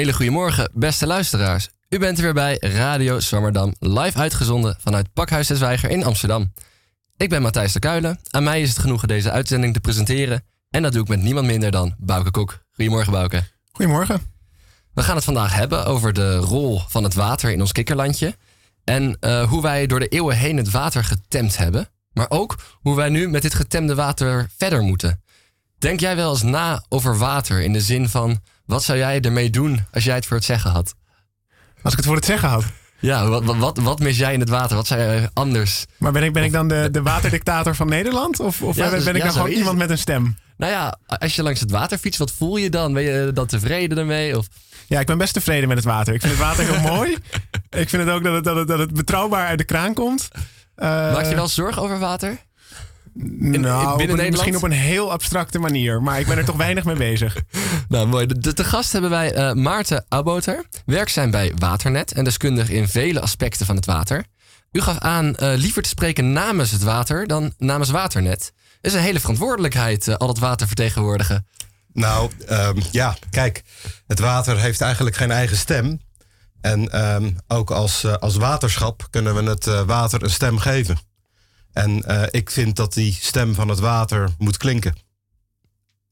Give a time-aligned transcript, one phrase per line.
[0.00, 1.68] Hele goede morgen, beste luisteraars.
[1.88, 6.52] U bent er weer bij Radio Swammerdam, live uitgezonden vanuit Pakhuis de Zwijger in Amsterdam.
[7.16, 8.20] Ik ben Matthijs de Kuilen.
[8.30, 10.44] Aan mij is het genoegen deze uitzending te presenteren.
[10.70, 12.64] En dat doe ik met niemand minder dan Bouke Kok.
[12.72, 13.44] Goedemorgen, Bouke.
[13.72, 14.20] Goedemorgen.
[14.94, 18.36] We gaan het vandaag hebben over de rol van het water in ons kikkerlandje.
[18.84, 21.88] En eh, hoe wij door de eeuwen heen het water getemd hebben.
[22.12, 25.22] Maar ook hoe wij nu met dit getemde water verder moeten.
[25.78, 28.40] Denk jij wel eens na over water in de zin van...
[28.70, 30.94] wat zou jij ermee doen als jij het voor het zeggen had?
[31.82, 32.64] Als ik het voor het zeggen had.
[32.98, 34.76] Ja, wat, wat, wat, mis jij in het water?
[34.76, 35.84] Wat zou jij anders?
[35.98, 38.40] Maar ben ik, ben ik dan de, de waterdictator van Nederland?
[38.40, 40.36] Of, of Ja, ben, dus- ben ik ja, dan gewoon iemand met een stem?
[40.56, 42.92] Nou ja, als je langs het water fietst, wat voel je dan?
[42.92, 44.38] Ben je dan tevreden ermee?
[44.38, 44.46] Of...
[44.86, 46.14] Ja, ik ben best tevreden met het water.
[46.14, 47.16] Ik vind het water heel mooi.
[47.70, 50.28] Ik vind het ook dat het, dat het, dat het betrouwbaar uit de kraan komt.
[50.74, 52.38] Eh, Maak je wel zorgen over water?
[53.14, 54.30] Nou, binnen op een- Nederland?
[54.30, 56.02] misschien op een heel abstracte manier.
[56.02, 57.36] Maar ik ben er toch weinig mee bezig.
[57.88, 58.26] Nou, mooi.
[58.26, 62.88] De, de, te gast hebben wij eh, Maarten Aboter, werkzaam bij Waternet en deskundig in
[62.88, 64.24] vele aspecten van het water.
[64.72, 68.52] U gaf aan eh, liever te spreken namens het water dan namens Waternet.
[68.80, 71.46] Dat is een hele verantwoordelijkheid, eh, al het water vertegenwoordigen.
[71.92, 73.62] Nou, ehm, ja, kijk,
[74.06, 76.00] het water heeft eigenlijk geen eigen stem.
[76.60, 80.98] En ehm, ook als, als waterschap kunnen we het water een stem geven.
[81.72, 84.94] En eh, ik vind dat die stem van het water moet klinken.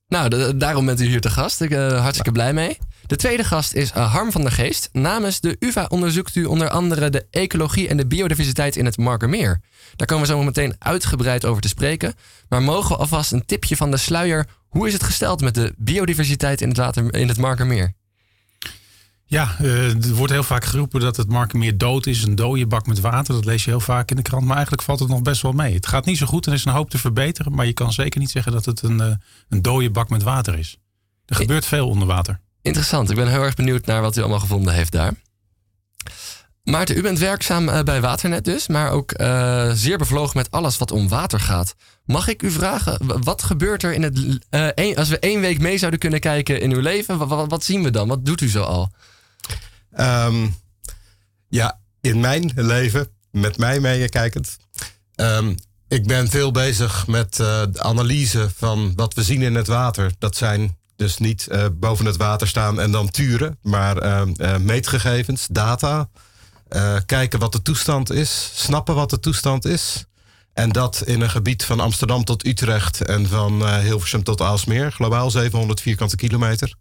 [0.09, 1.61] Nou, daarom bent u hier te gast.
[1.61, 2.79] Ik ben hartstikke blij mee.
[3.07, 4.89] De tweede gast is eh, Harm van der Geest.
[4.93, 9.61] Namens de UvA onderzoekt u onder andere de ecologie en de biodiversiteit in het Markermeer.
[9.97, 12.15] Daar komen we zo meteen uitgebreid over te spreken.
[12.49, 14.47] Maar mogen we alvast een tipje van de sluier.
[14.69, 17.93] Hoe is het gesteld met de biodiversiteit in het, in het Markermeer?
[19.31, 22.23] Ja, eh, er wordt heel vaak geroepen dat het Markermeer dood is.
[22.23, 23.35] Een dode bak met water.
[23.35, 24.45] Dat lees je heel vaak in de krant.
[24.45, 25.75] Maar eigenlijk valt het nog best wel mee.
[25.75, 26.47] Het gaat niet zo goed.
[26.47, 27.55] Er is een hoop te verbeteren.
[27.55, 29.11] Maar je kan zeker niet zeggen dat het een, eh,
[29.49, 30.79] een dode bak met water is.
[31.27, 32.41] Er gebeurt veel onder water.
[32.63, 33.11] Interessant.
[33.11, 35.13] Ik ben heel erg benieuwd naar wat u allemaal gevonden heeft daar.
[36.63, 39.15] Maarten, u bent werkzaam eh, bij Waternet dus, maar ook
[39.75, 41.75] zeer bevlogen met alles wat om water gaat.
[42.05, 46.01] Mag ik u vragen, wat gebeurt er in het, als we één week mee zouden
[46.01, 47.19] kunnen kijken in uw leven?
[47.19, 48.09] Wat, wat, wat zien we dan?
[48.09, 48.91] Wat doet u zo al?
[49.99, 50.47] Ehm,
[51.49, 54.57] ja, in mijn leven, met mij meekijkend.
[55.15, 55.55] ehm
[55.89, 60.13] ik ben veel bezig met eh, de analyse van wat we zien in het water.
[60.19, 64.57] Dat zijn dus niet eh, boven het water staan en dan turen, maar ehm, eh,
[64.57, 66.09] meetgegevens, data.
[67.07, 70.05] kijken wat de toestand is, snappen wat de toestand is.
[70.53, 74.93] En dat in een gebied van Amsterdam tot Utrecht en van Hilversum tot Aalsmeer.
[74.93, 76.75] Globaal 700 vierkante kilometer.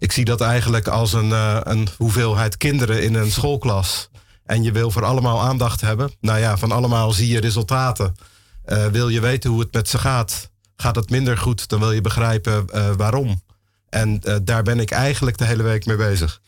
[0.00, 4.08] Ik zie dat eigenlijk als een, eh, een hoeveelheid kinderen in een schoolklas.
[4.44, 6.10] En je wil voor allemaal aandacht hebben.
[6.20, 8.16] Nou ja, van allemaal zie je resultaten.
[8.64, 10.50] Eh, wil je weten hoe het met ze gaat?
[10.76, 11.68] Gaat het minder goed?
[11.68, 13.42] Dan wil je begrijpen eh, waarom.
[13.88, 16.40] En daar ben ik eigenlijk de hele week mee bezig.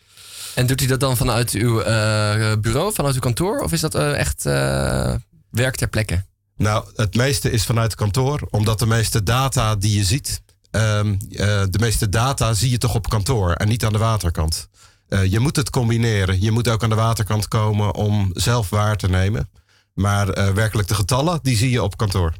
[0.55, 1.77] En doet u dat dan vanuit uw
[2.61, 3.59] bureau, vanuit uw kantoor?
[3.59, 4.43] Of is dat echt
[5.51, 6.25] werk ter plekke?
[6.57, 10.43] Nou, het meeste is vanuit kantoor, omdat de meeste data die je ziet,
[10.73, 14.69] ehm, eh, de meeste data zie je toch op kantoor en niet aan de waterkant.
[15.09, 16.41] Eh, je moet het combineren.
[16.41, 19.51] Je moet ook aan de waterkant komen om zelf waar te nemen.
[19.95, 22.33] Maar eh, werkelijk de getallen, die zie je op kantoor.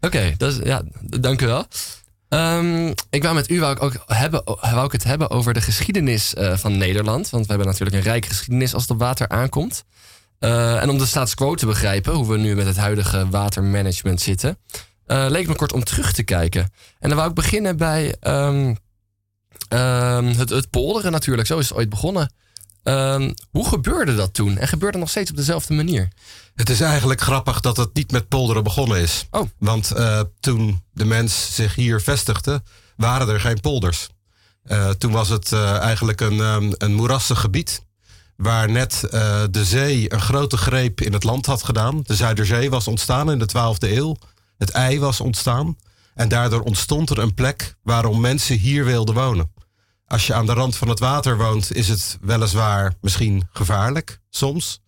[0.00, 1.64] Oké, is- ja, dank u wel.
[2.28, 5.60] Ehm, ik wou met u wou ik ook hebben, wou ik het hebben over de
[5.60, 7.30] geschiedenis van Nederland.
[7.30, 9.84] Want we hebben natuurlijk een rijke geschiedenis als het water aankomt.
[10.38, 14.58] En om de status quo te begrijpen, hoe we nu met het huidige watermanagement zitten,
[15.10, 16.72] eh, leek me kort om terug te kijken.
[16.98, 18.74] En dan wou ik beginnen bij ehm,
[19.68, 21.48] ehm, het, het polderen natuurlijk.
[21.48, 22.32] Zo is het ooit begonnen.
[22.82, 24.58] Ehm, hoe gebeurde dat toen?
[24.58, 26.08] En gebeurde het nog steeds op dezelfde manier?
[26.54, 29.26] Het is eigenlijk grappig dat het niet met polderen begonnen is.
[29.30, 29.48] Oh.
[29.58, 32.62] Want eh, toen de mens zich hier vestigde,
[32.96, 34.08] waren er geen polders.
[34.62, 37.82] Eh, toen was het eigenlijk een, ehm, een moerassig gebied.
[38.36, 39.00] Waar net
[39.50, 42.00] de zee een grote greep in het land had gedaan.
[42.02, 44.16] De Zuiderzee was ontstaan in de 12e eeuw.
[44.60, 45.76] Het ei was ontstaan.
[46.14, 49.52] En daardoor ontstond er een plek waarom mensen hier wilden wonen.
[50.06, 54.82] Als je aan de rand van het water woont, is het weliswaar misschien gevaarlijk soms.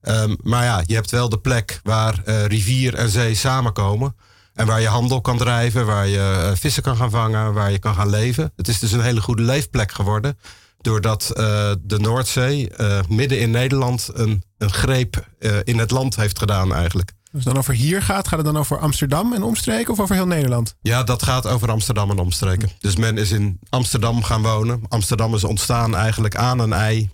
[0.00, 4.16] Ehm, maar ja, je hebt wel de plek waar eh, rivier en zee samenkomen.
[4.54, 7.78] En waar je handel kan drijven, waar je eh, vissen kan gaan vangen, waar je
[7.78, 8.52] kan gaan leven.
[8.56, 10.38] Het is dus een hele goede leefplek geworden.
[10.80, 12.70] Doordat eh, de Noordzee
[13.08, 15.28] midden in Nederland een, een greep
[15.64, 17.12] in het land heeft gedaan eigenlijk.
[17.34, 20.14] Als het dan over hier gaat, gaat het dan over Amsterdam en omstreken of over
[20.14, 20.74] heel Nederland?
[20.82, 22.70] Ja, dat gaat over Amsterdam en omstreken.
[22.78, 24.82] Dus men is in Amsterdam gaan wonen.
[24.88, 27.10] Amsterdam is ontstaan eigenlijk aan een ei.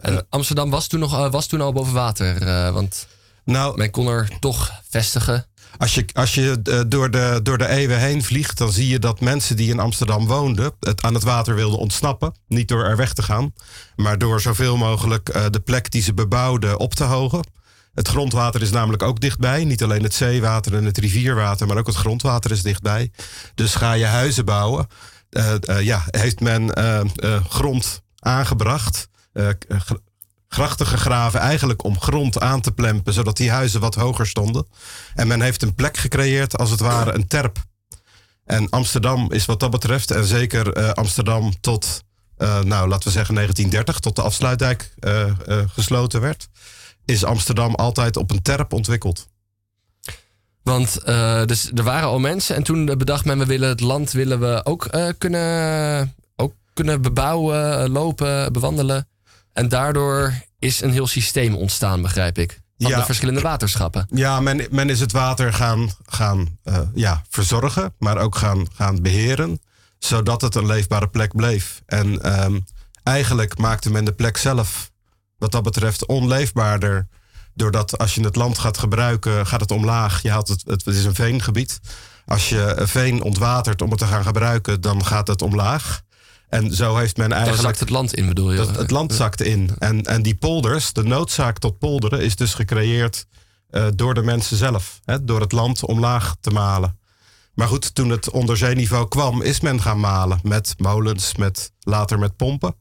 [0.00, 2.42] En Amsterdam was toen, nog, eh, was toen al boven water.
[2.42, 3.06] eh, want
[3.44, 5.46] Nou, men kon er toch vestigen.
[5.78, 8.98] Als je, als je eh, door, de, door de eeuwen heen vliegt, dan zie je
[8.98, 12.34] dat mensen die in Amsterdam woonden, het aan het water wilden ontsnappen.
[12.48, 13.52] Niet door er weg te gaan,
[13.96, 17.54] maar door zoveel mogelijk eh, de plek die ze bebouwden op te hogen.
[17.96, 19.64] Het grondwater is namelijk ook dichtbij.
[19.64, 23.10] Niet alleen het zeewater en het rivierwater, maar ook het grondwater is dichtbij.
[23.54, 24.86] Dus ga je huizen bouwen,
[25.30, 29.08] eh, eh, ja, heeft men eh, grond aangebracht.
[30.48, 34.66] grachten gegraven eigenlijk om grond aan te plempen, zodat die huizen wat hoger stonden.
[35.14, 37.58] En men heeft een plek gecreëerd, als het ware een terp.
[38.44, 42.02] En Amsterdam is wat dat betreft, en zeker Amsterdam tot,
[42.38, 44.94] nou laten we zeggen 1930, tot de afsluitdijk
[45.66, 46.48] gesloten werd,
[47.06, 49.28] is Amsterdam altijd op een terp ontwikkeld.
[50.62, 54.12] Want eh, dus er waren al mensen en toen bedacht men, we willen het land
[54.12, 59.08] willen we ook, eh, kunnen, ook kunnen bebouwen, eh, lopen, bewandelen.
[59.52, 62.60] En daardoor is een heel systeem ontstaan, begrijp ik.
[62.78, 62.98] Van Ja.
[62.98, 64.06] de verschillende waterschappen.
[64.10, 66.58] Ja, men, men is het water gaan, gaan
[66.94, 69.60] ja, verzorgen, maar ook gaan, gaan beheren,
[69.98, 71.82] zodat het een leefbare plek bleef.
[71.86, 72.58] En ehm,
[73.02, 74.90] eigenlijk maakte men de plek zelf,
[75.52, 77.06] wat dat betreft, onleefbaarder.
[77.54, 80.22] Doordat als je het land gaat gebruiken, gaat het omlaag.
[80.22, 81.80] Je haalt het, het, is een veengebied.
[82.26, 86.02] Als je een veen ontwatert om het te gaan gebruiken, dan gaat het omlaag.
[86.48, 87.62] En zo heeft men eigenlijk...
[87.62, 88.56] zakt het land in, bedoel je?
[88.56, 89.70] Dat, het land zakte in.
[89.78, 93.26] En, en die polders, de noodzaak tot polderen, is dus gecreëerd
[93.70, 95.00] eh, door de mensen zelf.
[95.04, 96.98] Hè, door het land omlaag te malen.
[97.54, 100.40] Maar goed, toen het onderzeeniveau kwam, is men gaan malen.
[100.42, 102.74] Met molens, met, later met pompen.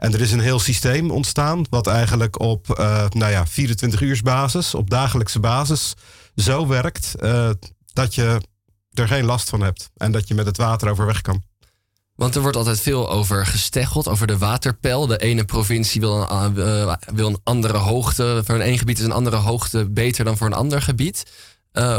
[0.00, 4.20] En er is een heel systeem ontstaan, wat eigenlijk op eh, nou ja, 24 uur
[4.22, 5.94] basis, op dagelijkse basis,
[6.36, 7.50] zo werkt eh,
[7.92, 8.40] dat je
[8.92, 9.90] er geen last van hebt.
[9.96, 11.42] En dat je met het water overweg kan.
[12.14, 15.06] Want er wordt altijd veel over gesteggeld, over de waterpeil.
[15.06, 18.42] De ene provincie wil een, eh, wil een andere hoogte.
[18.44, 21.26] Voor een één gebied is een andere hoogte beter dan voor een ander gebied.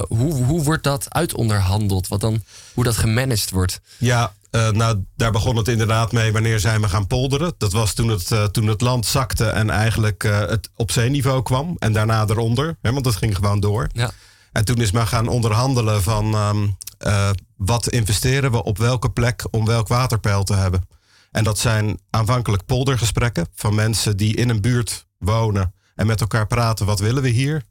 [0.08, 2.08] Hoe, hoe wordt dat uitonderhandeld?
[2.08, 2.44] Wat dan,
[2.74, 3.82] hoe dat gemanaged wordt?
[3.98, 6.32] Ja, eh, nou, daar begon het inderdaad mee.
[6.32, 7.54] Wanneer zijn we gaan polderen?
[7.58, 11.44] Dat was toen het, eh, toen het land zakte en eigenlijk eh, het op zeeniveau
[11.44, 11.76] kwam.
[11.80, 13.90] En daarna eronder, hè, want het ging gewoon door.
[13.92, 14.12] Ja.
[14.52, 16.68] En toen is men gaan onderhandelen van ehm,
[16.98, 20.88] eh, wat investeren we op welke plek om welk waterpeil te hebben.
[21.32, 26.48] En dat zijn aanvankelijk poldergesprekken van mensen die in een buurt wonen en met elkaar
[26.48, 26.86] praten.
[26.86, 27.64] Wat willen we hier?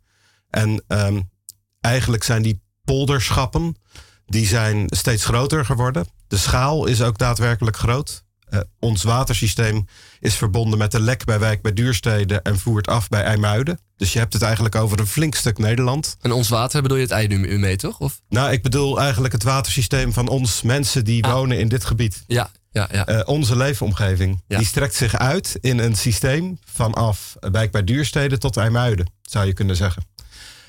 [0.51, 1.21] En ehm,
[1.81, 3.77] eigenlijk zijn die polderschappen,
[4.31, 6.07] die zijn steeds groter geworden.
[6.29, 8.23] De schaal is ook daadwerkelijk groot.
[8.49, 9.85] Eh, ons watersysteem
[10.21, 13.81] is verbonden met de lek bij Wijk bij Duurstede en voert af bij IJmuiden.
[13.97, 16.17] Dus je hebt het eigenlijk over een flink stuk Nederland.
[16.21, 17.99] En ons water bedoel je het nu mee, toch?
[17.99, 18.21] Of?
[18.29, 21.33] Nou, ik bedoel eigenlijk het watersysteem van ons mensen die Ah.
[21.33, 22.25] wonen in dit gebied.
[22.27, 23.07] Ja, ja, ja.
[23.07, 24.43] Eh, onze leefomgeving.
[24.47, 24.59] Ja.
[24.59, 29.53] Die strekt zich uit in een systeem vanaf Wijk bij Duurstede tot IJmuiden, zou je
[29.53, 30.03] kunnen zeggen.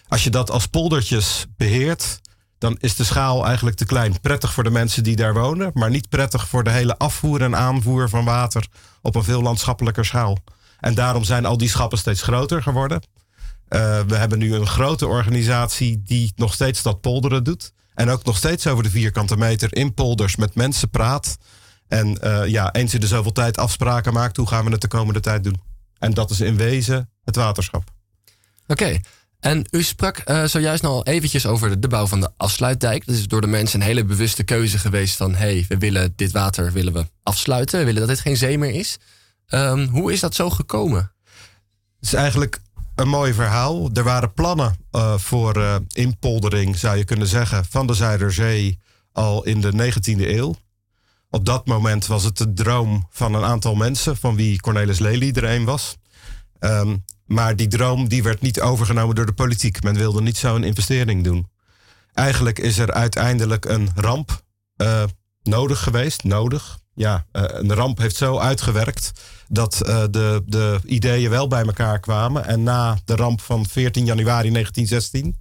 [0.08, 2.19] Als je dat als poldertjes beheert,
[2.62, 4.19] dan is de schaal eigenlijk te klein.
[4.19, 7.56] Prettig voor de mensen die daar wonen, maar niet prettig voor de hele afvoer en
[7.56, 8.68] aanvoer van water
[9.02, 10.38] op een veel landschappelijker schaal.
[10.80, 13.02] En daarom zijn al die schappen steeds groter geworden.
[13.68, 17.72] Eh, we hebben nu een grote organisatie die nog steeds dat polderen doet.
[17.94, 21.38] En ook nog steeds over de vierkante meter in polders met mensen praat.
[21.88, 24.38] En eh, ja, eens in de zoveel tijd afspraken maakt.
[24.38, 25.62] Hoe gaan we het de komende tijd doen?
[25.98, 27.84] En dat is in wezen het waterschap.
[28.68, 29.00] Oké.
[29.41, 33.05] En u sprak eh, zojuist al eventjes over de, bouw van de afsluitdijk.
[33.05, 35.36] Dat is door de mensen een hele bewuste keuze geweest van...
[35.36, 37.79] hey, we willen dit water willen we afsluiten.
[37.79, 38.98] We willen dat dit geen zee meer is.
[39.48, 41.12] Ehm, hoe is dat zo gekomen?
[42.00, 42.60] Het is eigenlijk
[42.95, 43.89] een mooi verhaal.
[43.93, 48.79] Er waren plannen eh, voor eh, inpoldering, zou je kunnen zeggen, van de Zuiderzee
[49.12, 50.55] al in de 19e eeuw.
[51.29, 55.31] Op dat moment was het de droom van een aantal mensen, van wie Cornelis Lely
[55.31, 55.98] er een was.
[56.60, 56.95] Ehm,
[57.32, 59.84] maar die droom die werd niet overgenomen door de politiek.
[59.84, 61.50] Men wilde niet zo'n investering doen.
[62.14, 64.44] Eigenlijk is er uiteindelijk een ramp
[64.76, 65.04] eh,
[65.44, 66.24] nodig geweest.
[66.24, 66.80] Nodig.
[66.94, 69.12] Ja, eh, een ramp heeft zo uitgewerkt
[69.48, 72.46] dat eh, de, de ideeën wel bij elkaar kwamen.
[72.46, 75.36] En na de ramp van 14 januari 1916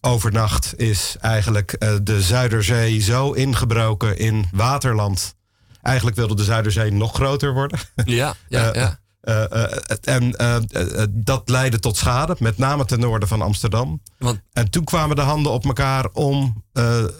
[0.00, 5.34] overnacht is eigenlijk de Zuiderzee zo ingebroken in waterland.
[5.82, 7.78] Eigenlijk wilde de Zuiderzee nog groter worden.
[8.04, 8.99] Ja, ja, ja.
[9.20, 10.56] Eh, eh, en eh,
[11.10, 14.02] dat leidde tot schade, met name ten noorden van Amsterdam.
[14.18, 16.64] Want En toen kwamen de handen op elkaar om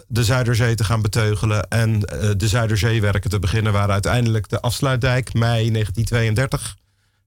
[0.07, 1.99] de Zuiderzee te gaan beteugelen en
[2.37, 6.75] de Zuiderzeewerken te beginnen, waar uiteindelijk de afsluitdijk, mei 1932,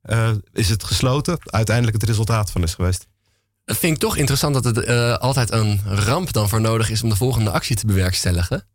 [0.05, 1.39] eh, is het gesloten.
[1.45, 3.07] Uiteindelijk het resultaat van is geweest.
[3.65, 7.03] het vind ik toch interessant dat het eh, altijd een ramp dan voor nodig is...
[7.03, 8.67] om de volgende actie te bewerkstelligen.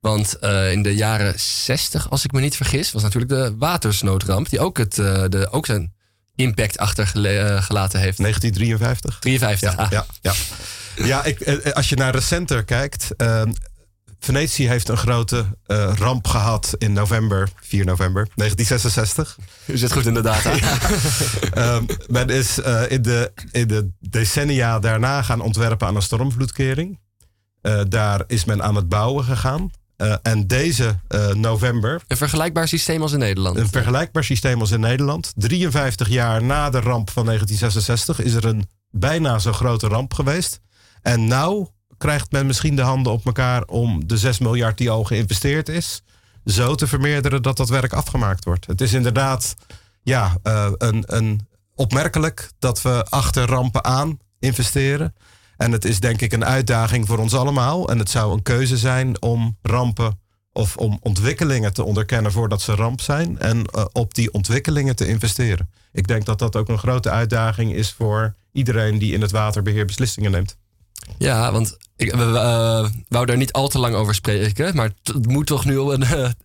[0.00, 2.92] Want eh, in de jaren 60, als ik me niet vergis...
[2.92, 4.48] was natuurlijk de watersnoodramp...
[4.48, 5.92] die ook, het, eh, de, ook zijn
[6.34, 8.18] impact achtergelaten heeft.
[8.18, 9.18] 1953.
[9.18, 9.90] 53, Ja, ah.
[9.90, 10.32] ja, ja.
[10.96, 13.08] Ja, ik, eh, als je naar recenter kijkt.
[13.16, 13.42] Uh,
[14.20, 19.38] Venetië heeft een grote uh, ramp gehad in november, 4 november 1966.
[19.66, 20.52] U zit goed in de data.
[21.76, 26.98] um, men is uh, in, de, in de decennia daarna gaan ontwerpen aan een stormvloedkering.
[27.62, 29.70] Uh, daar is men aan het bouwen gegaan.
[30.22, 31.00] En deze
[31.32, 32.02] november.
[32.06, 33.56] Een vergelijkbaar systeem als in Nederland.
[33.56, 35.32] Een vergelijkbaar systeem als in Nederland.
[35.36, 40.60] 53 jaar na de ramp van 1966 is er een bijna zo grote ramp geweest.
[41.02, 41.66] En nou
[41.98, 46.02] krijgt men misschien de handen op elkaar om de 6 miljard die al geïnvesteerd is,
[46.44, 48.66] zo te vermeerderen dat dat werk afgemaakt wordt.
[48.66, 49.54] Het is inderdaad
[50.02, 55.14] ja, uh, een, een opmerkelijk dat we achter rampen aan investeren.
[55.60, 57.88] En het is denk ik een uitdaging voor ons allemaal.
[57.88, 60.20] En het zou een keuze zijn om rampen
[60.52, 63.38] of om ontwikkelingen te onderkennen voordat ze ramp zijn.
[63.38, 65.70] En uh, op die ontwikkelingen te investeren.
[65.92, 69.86] Ik denk dat dat ook een grote uitdaging is voor iedereen die in het waterbeheer
[69.86, 70.56] beslissingen neemt.
[71.18, 74.76] Ja, want ik we, uh, wou daar niet al te lang over spreken.
[74.76, 75.94] Maar het moet toch nu uh,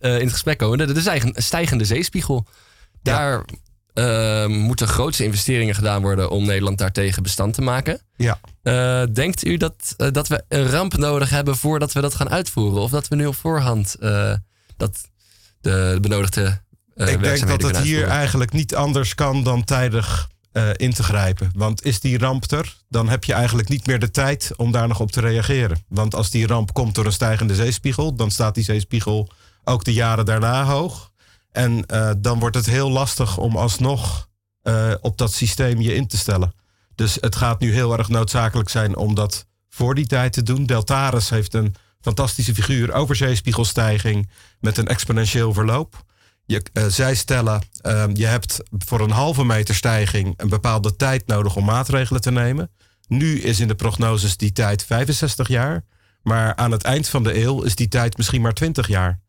[0.00, 0.78] het gesprek komen.
[0.78, 2.46] De, de stijgende zeespiegel.
[3.02, 3.44] Daar ja.
[4.48, 8.00] Moeten grootste investeringen gedaan worden om Nederland daartegen bestand te maken.
[8.16, 8.40] Ja.
[9.06, 12.82] denkt u dat, dat we een ramp nodig hebben voordat we dat gaan uitvoeren?
[12.82, 13.96] Of dat we nu op voorhand
[14.76, 15.08] dat
[15.60, 16.60] de benodigde
[16.94, 21.50] Ik denk dat het hier eigenlijk niet anders kan dan tijdig uh, in te grijpen.
[21.54, 24.88] Want is die ramp er, dan heb je eigenlijk niet meer de tijd om daar
[24.88, 25.84] nog op te reageren.
[25.88, 29.28] Want als die ramp komt door een stijgende zeespiegel, dan staat die zeespiegel
[29.64, 31.10] ook de jaren daarna hoog.
[31.56, 34.28] En uh, dan wordt het heel lastig om alsnog
[34.62, 36.52] uh, op dat systeem je in te stellen.
[36.94, 40.66] Dus het gaat nu heel erg noodzakelijk zijn om dat voor die tijd te doen.
[40.66, 46.04] Deltaris heeft een fantastische figuur over zeespiegelstijging met een exponentieel verloop.
[46.44, 51.26] Je, uh, zij stellen, uh, je hebt voor een halve meter stijging een bepaalde tijd
[51.26, 52.70] nodig om maatregelen te nemen.
[53.08, 55.84] Nu is in de prognoses die tijd 65 jaar.
[56.22, 59.24] Maar aan het eind van de eeuw is die tijd misschien maar 20 jaar.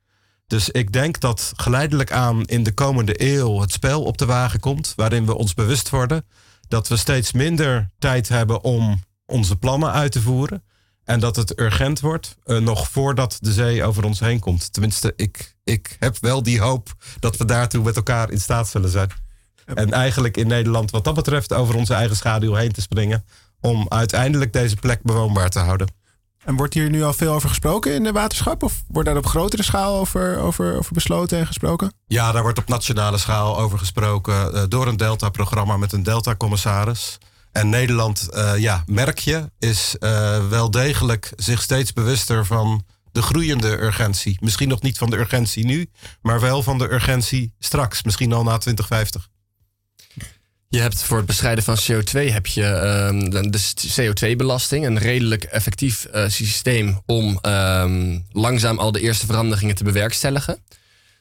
[0.47, 4.59] Dus ik denk dat geleidelijk aan in de komende eeuw het spel op de wagen
[4.59, 4.93] komt.
[4.95, 6.25] Waarin we ons bewust worden
[6.67, 10.63] dat we steeds minder tijd hebben om onze plannen uit te voeren.
[11.03, 14.73] En dat het urgent wordt, uh, nog voordat de zee over ons heen komt.
[14.73, 18.89] Tenminste, ik, ik heb wel die hoop dat we daartoe met elkaar in staat zullen
[18.89, 19.09] zijn.
[19.65, 23.25] En eigenlijk in Nederland, wat dat betreft, over onze eigen schaduw heen te springen.
[23.59, 25.96] Om uiteindelijk deze plek bewoonbaar te houden.
[26.47, 28.63] En wordt hier nu al veel over gesproken in de waterschap?
[28.63, 31.93] Of wordt daar op grotere schaal over, over, over besloten en gesproken?
[32.05, 34.55] Ja, daar wordt op nationale schaal over gesproken.
[34.55, 37.17] Uh, door een Delta-programma met een Delta-commissaris.
[37.51, 43.21] En Nederland, uh, ja, merk je, is uh, wel degelijk zich steeds bewuster van de
[43.21, 44.37] groeiende urgentie.
[44.41, 45.89] Misschien nog niet van de urgentie nu,
[46.21, 49.27] maar wel van de urgentie straks, misschien al na 2050.
[50.69, 53.59] Je hebt voor het bestrijden van CO2 heb je uh, de
[54.01, 60.57] CO2-belasting, een redelijk effectief uh, systeem om um, langzaam al de eerste veranderingen te bewerkstelligen.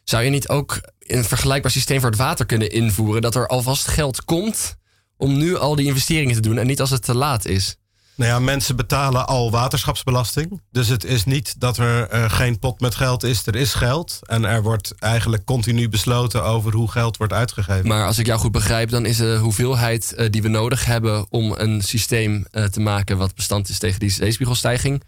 [0.04, 3.88] Zou je niet ook een vergelijkbaar systeem voor het water kunnen invoeren, dat er alvast
[3.88, 4.76] geld komt
[5.16, 7.76] om nu al die investeringen te doen en niet als het te laat is?
[8.16, 10.60] Nou ja, mensen betalen al waterschapsbelasting.
[10.70, 13.46] Dus het is niet dat er uh, geen pot met geld is.
[13.46, 14.18] Er is geld.
[14.22, 17.86] En er wordt eigenlijk continu besloten over hoe geld wordt uitgegeven.
[17.86, 21.26] Maar als ik jou goed begrijp, dan is de hoeveelheid uh, die we nodig hebben
[21.30, 25.02] om een systeem uh, te maken wat bestand is tegen die zeespiegelstijging.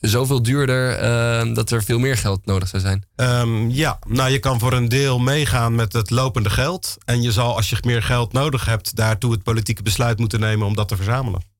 [0.00, 3.04] Zoveel duurder dat er veel meer geld nodig zou zijn.
[3.16, 6.96] Um, ja, nou je kan voor een deel meegaan met het lopende geld.
[7.04, 10.66] En je zal, als je meer geld nodig hebt, daartoe het politieke besluit moeten nemen
[10.66, 11.53] om dat te verzamelen.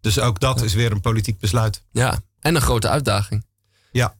[0.00, 1.82] Dus ook dat is weer een politiek besluit.
[1.92, 3.46] Ja, en een grote uitdaging.
[3.92, 4.14] Ja.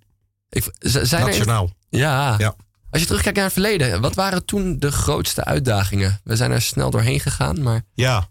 [0.48, 1.64] Ik, zijn Nationaal.
[1.64, 2.34] Er, ja.
[2.38, 2.54] ja.
[2.90, 6.20] Als je terugkijkt naar het verleden, wat waren toen de grootste uitdagingen?
[6.24, 7.82] We zijn er snel doorheen gegaan, maar...
[7.94, 8.28] Ja,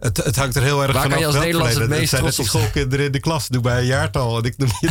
[0.00, 1.18] het, het hangt er heel erg Waar vanaf.
[1.18, 3.48] Waar kan je als Nederlands het meest trots op schoolkinderen in de klas.
[3.48, 4.88] Doe bij een jaartal en ik noem je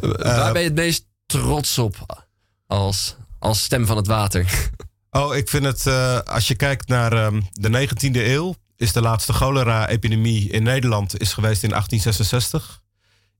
[0.22, 2.24] Waar ben je het meest trots op
[2.66, 4.70] als, als stem van het water?
[5.10, 9.00] Oh, ik vind het, uh, als je kijkt naar um, de 19e eeuw, is de
[9.00, 12.82] laatste cholera-epidemie in Nederland is geweest in 1866.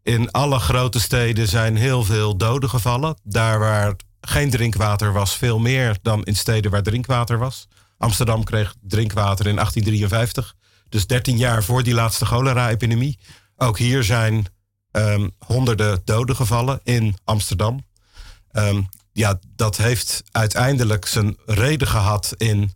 [0.02, 3.16] In alle grote steden zijn heel veel doden gevallen.
[3.22, 7.68] Daar waar geen drinkwater was, veel meer dan in steden waar drinkwater was.
[7.98, 10.54] Amsterdam kreeg drinkwater in 1853.
[10.88, 13.18] Dus 13 jaar voor die laatste cholera-epidemie.
[13.56, 14.46] Ook hier zijn
[14.92, 17.86] um, honderden doden gevallen in Amsterdam.
[18.52, 22.72] Um, ja, dat heeft uiteindelijk zijn reden gehad in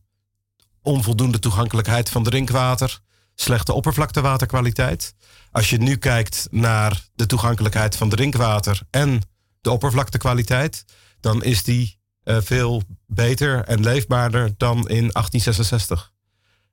[0.83, 3.01] onvoldoende toegankelijkheid van drinkwater,
[3.35, 5.15] slechte oppervlaktewaterkwaliteit.
[5.51, 9.23] Als je nu kijkt naar de toegankelijkheid van drinkwater en
[9.61, 10.85] de oppervlaktekwaliteit,
[11.21, 16.13] dan is die uh, veel beter en leefbaarder dan in 1866.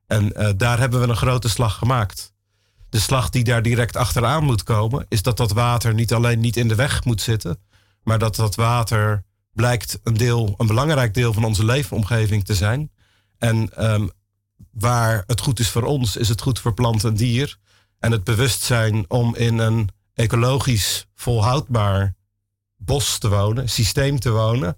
[0.08, 2.34] En eh, daar hebben we een grote slag gemaakt.
[2.90, 6.58] De slag die daar direct achteraan moet komen, is dat dat water niet alleen niet
[6.58, 7.58] in de weg moet zitten,
[8.04, 9.24] maar dat dat water
[9.54, 12.92] blijkt een, deel, een belangrijk deel van onze leefomgeving te zijn.
[13.40, 14.08] En ehm,
[14.72, 17.58] waar het goed is voor ons, is het goed voor plant en dier.
[18.00, 22.16] En het bewustzijn om in een ecologisch volhoudbaar
[22.76, 24.78] bos te wonen, systeem te wonen.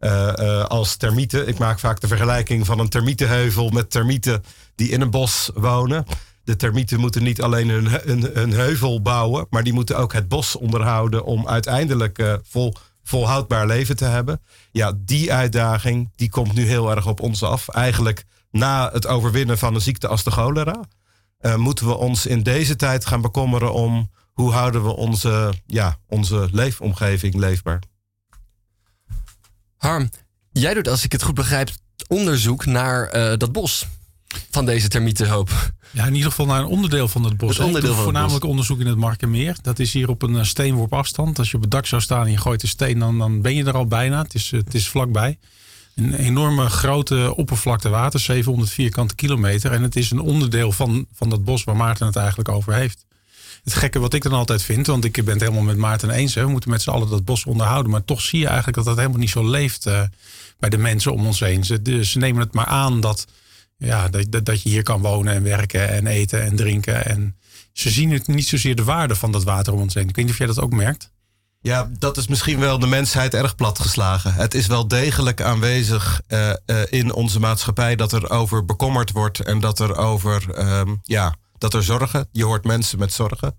[0.00, 1.48] Uh, uh, als termieten.
[1.48, 4.42] Ik maak vaak de vergelijking van een termietenheuvel met termieten
[4.74, 6.04] die in een bos wonen.
[6.44, 11.24] De termieten moeten niet alleen hun, heuvel bouwen, maar die moeten ook het bos onderhouden
[11.24, 12.74] om uiteindelijk uh, vol,
[13.10, 14.40] volhoudbaar leven te hebben.
[14.72, 17.68] Ja, die uitdaging die komt nu heel erg op ons af.
[17.68, 20.80] Eigenlijk na het overwinnen van een ziekte als de cholera,
[21.56, 26.48] moeten we ons in deze tijd gaan bekommeren om hoe houden we onze, ja, onze
[26.52, 27.82] leefomgeving leefbaar.
[29.76, 30.10] Harm,
[30.52, 31.70] jij doet, als ik het goed begrijp,
[32.08, 33.86] onderzoek naar uh, dat bos
[34.50, 35.72] van deze termietenhoop.
[35.90, 37.56] Ja, in ieder geval naar een onderdeel van het bos.
[37.56, 38.50] Het onderdeel van voornamelijk bos.
[38.50, 39.56] onderzoek in het Markenmeer.
[39.62, 41.38] Dat is hier op een eh, steenworp afstand.
[41.38, 43.54] Als je op het dak zou staan en je gooit een steen, dan, dan ben
[43.54, 44.22] je er al bijna.
[44.22, 45.38] Het is, het is vlakbij.
[45.94, 49.72] Een enorme grote oppervlakte water, 700 vierkante kilometer.
[49.72, 53.04] En het is een onderdeel van, van dat bos waar Maarten het eigenlijk over heeft.
[53.64, 56.34] Het gekke wat ik dan altijd vind, want ik ben het helemaal met Maarten eens.
[56.34, 57.90] Hè, we moeten met z'n allen dat bos onderhouden.
[57.90, 60.02] Maar toch zie je eigenlijk dat dat helemaal niet zo leeft uh,
[60.58, 61.64] bij de mensen om ons heen.
[61.64, 63.26] Ze, ze nemen het maar aan dat,
[63.80, 67.06] ja, dat, dat je hier kan wonen en werken en eten en drinken.
[67.06, 67.36] En
[67.72, 70.08] ze zien het niet zozeer de waarde van dat water om ons heen.
[70.08, 71.10] Ik weet niet of jij dat ook merkt.
[71.60, 74.34] Ja, dat is misschien wel de mensheid erg platgeslagen.
[74.34, 79.40] Het is wel degelijk aanwezig uh, uh, in onze maatschappij dat er over bekommerd wordt
[79.40, 82.28] en dat er over, um, ja, dat er zorgen.
[82.32, 83.58] Je hoort mensen met zorgen.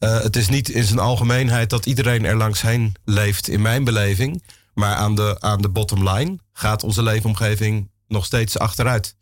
[0.00, 3.84] Uh, het is niet in zijn algemeenheid dat iedereen er langs heen leeft, in mijn
[3.84, 4.42] beleving.
[4.74, 9.16] Maar aan de, aan de bottom line gaat onze leefomgeving nog steeds achteruit.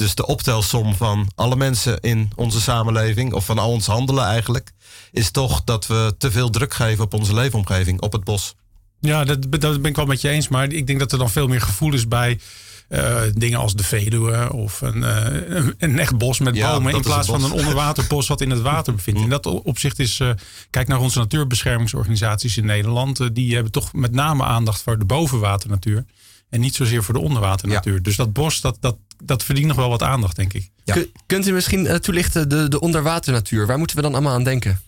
[0.00, 4.72] Dus de optelsom van alle mensen in onze samenleving, of van al ons handelen eigenlijk,
[5.12, 8.54] is toch dat we te veel druk geven op onze leefomgeving, op het bos.
[9.00, 10.48] Ja, dat, dat ben ik wel met je eens.
[10.48, 12.40] Maar ik denk dat er dan veel meer gevoel is bij
[12.88, 16.94] uh, dingen als de Veluwe of een, uh, een echt bos met Ja, bomen.
[16.94, 19.20] In plaats van een onderwaterbos wat in het water bevindt.
[19.20, 20.30] In dat opzicht is, uh,
[20.70, 23.34] kijk naar onze natuurbeschermingsorganisaties in Nederland.
[23.34, 26.04] Die hebben toch met name aandacht voor de bovenwaternatuur.
[26.50, 28.02] En niet zozeer voor de onderwaternatuur.
[28.02, 30.70] Dus dat bos, dat, dat, dat verdient nog wel wat aandacht, denk ik.
[30.84, 30.96] Ja.
[31.26, 33.66] Kunt u misschien eh, toelichten de, de onderwaternatuur?
[33.66, 34.80] Waar moeten we dan allemaal aan denken?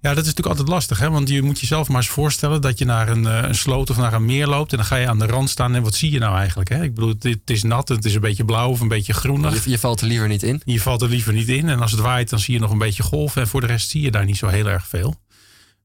[0.00, 0.98] Ja, dat is natuurlijk altijd lastig.
[0.98, 1.10] Hè?
[1.10, 3.96] Want je moet jezelf maar eens voorstellen dat je naar een, eh, een sloot of
[3.96, 4.70] naar een meer loopt.
[4.70, 5.74] En dan ga je aan de rand staan.
[5.74, 6.68] En wat zie je nou eigenlijk?
[6.68, 6.82] Hè?
[6.82, 9.64] Ik bedoel, het, het is nat, het is een beetje blauw of een beetje groenig.
[9.64, 10.62] Je, je valt er liever niet in.
[10.64, 11.68] Je valt er liever niet in.
[11.68, 13.42] En als het waait, dan zie je nog een beetje golven.
[13.42, 15.16] En voor de rest zie je daar niet zo heel erg veel.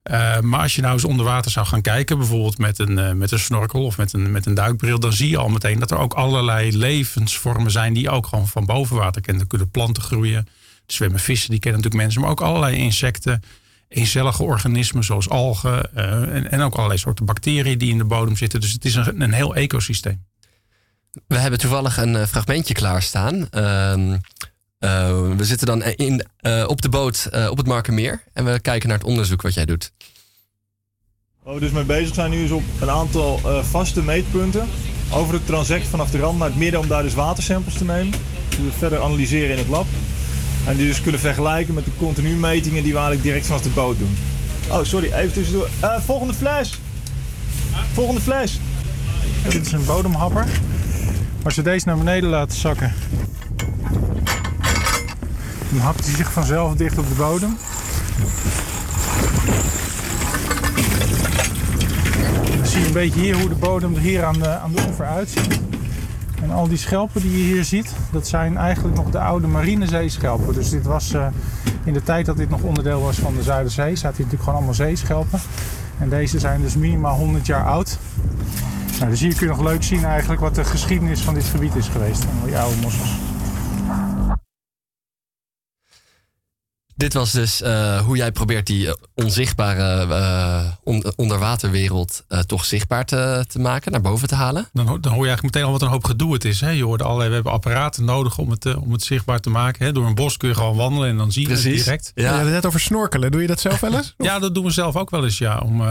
[0.03, 3.11] Uh, maar als je nou eens onder water zou gaan kijken, bijvoorbeeld met een, uh,
[3.11, 5.91] met een snorkel of met een, met een duikbril, dan zie je al meteen dat
[5.91, 9.43] er ook allerlei levensvormen zijn die ook gewoon van boven water kennen.
[9.43, 10.47] Er kunnen planten groeien,
[10.85, 13.43] zwemmen vissen, die kennen natuurlijk mensen, maar ook allerlei insecten,
[13.87, 18.35] eencellige organismen zoals algen uh, en, en ook allerlei soorten bacteriën die in de bodem
[18.35, 18.61] zitten.
[18.61, 20.25] Dus het is een, een heel ecosysteem.
[21.27, 23.47] We hebben toevallig een fragmentje klaarstaan.
[23.51, 24.13] Uh,
[24.81, 28.59] uh, we zitten dan in, uh, op de boot uh, op het Markenmeer en we
[28.59, 29.91] kijken naar het onderzoek wat jij doet.
[31.43, 34.67] Waar we dus mee bezig zijn nu is op een aantal uh, vaste meetpunten
[35.11, 38.11] over het transect vanaf de rand naar het midden om daar dus watersamples te nemen.
[38.49, 39.85] Die we verder analyseren in het lab.
[40.67, 43.69] En die dus kunnen vergelijken met de continu metingen die we eigenlijk direct vanaf de
[43.69, 44.17] boot doen.
[44.69, 45.69] Oh, sorry, even tussendoor.
[45.83, 46.79] Uh, volgende fles!
[47.93, 48.59] Volgende fles!
[49.49, 50.45] Dit is een bodemhapper.
[51.43, 52.93] Als we deze naar beneden laten zakken,
[55.71, 57.57] dan hapt hij zich vanzelf dicht op de bodem.
[62.57, 64.81] Dan zie je een beetje hier hoe de bodem er hier aan de, aan de
[64.87, 65.59] oever uitziet.
[66.41, 70.53] En al die schelpen die je hier ziet, dat zijn eigenlijk nog de oude marinezeeschelpen.
[70.53, 71.27] Dus dit was uh,
[71.83, 74.55] in de tijd dat dit nog onderdeel was van de Zuiderzee, zaten hier natuurlijk gewoon
[74.55, 75.39] allemaal zeeschelpen.
[75.99, 77.97] En deze zijn dus minimaal 100 jaar oud.
[78.97, 81.75] Nou, dus hier kun je nog leuk zien eigenlijk wat de geschiedenis van dit gebied
[81.75, 82.23] is geweest.
[82.23, 83.20] Van die oude mossels.
[87.01, 93.05] Dit was dus uh, hoe jij probeert die uh, onzichtbare uh, on onderwaterwereld toch zichtbaar
[93.05, 94.67] te, te, maken, naar boven te halen.
[94.73, 96.61] Dan, dan, hoor je eigenlijk meteen al wat een hoop gedoe het is.
[96.61, 96.69] Hè?
[96.69, 99.85] Je hoort allerlei, we hebben apparaten nodig om het, om het zichtbaar te maken.
[99.85, 99.91] Hè?
[99.91, 101.75] Door een bos kun je gewoon wandelen en dan zie je Precies.
[101.75, 102.11] het direct.
[102.15, 102.23] Ja.
[102.23, 103.31] Je had het net over snorkelen.
[103.31, 104.13] Doe je dat zelf wel eens?
[104.27, 105.37] ja, dat doen we zelf ook wel eens.
[105.37, 105.57] Ja.
[105.57, 105.83] Om,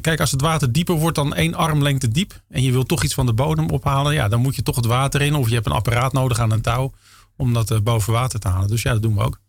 [0.00, 3.14] kijk, als het water dieper wordt dan één armlengte diep en je wilt toch iets
[3.14, 5.66] van de bodem ophalen, ja, dan moet je toch het water in of je hebt
[5.66, 6.92] een apparaat nodig aan een touw
[7.36, 8.68] om dat boven water te halen.
[8.68, 9.42] Dus ja, dat doen we ook.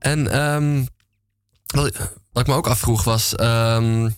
[0.00, 0.88] En um,
[1.66, 1.96] wat,
[2.32, 3.32] wat, ik me ook afvroeg was.
[3.40, 4.16] Um,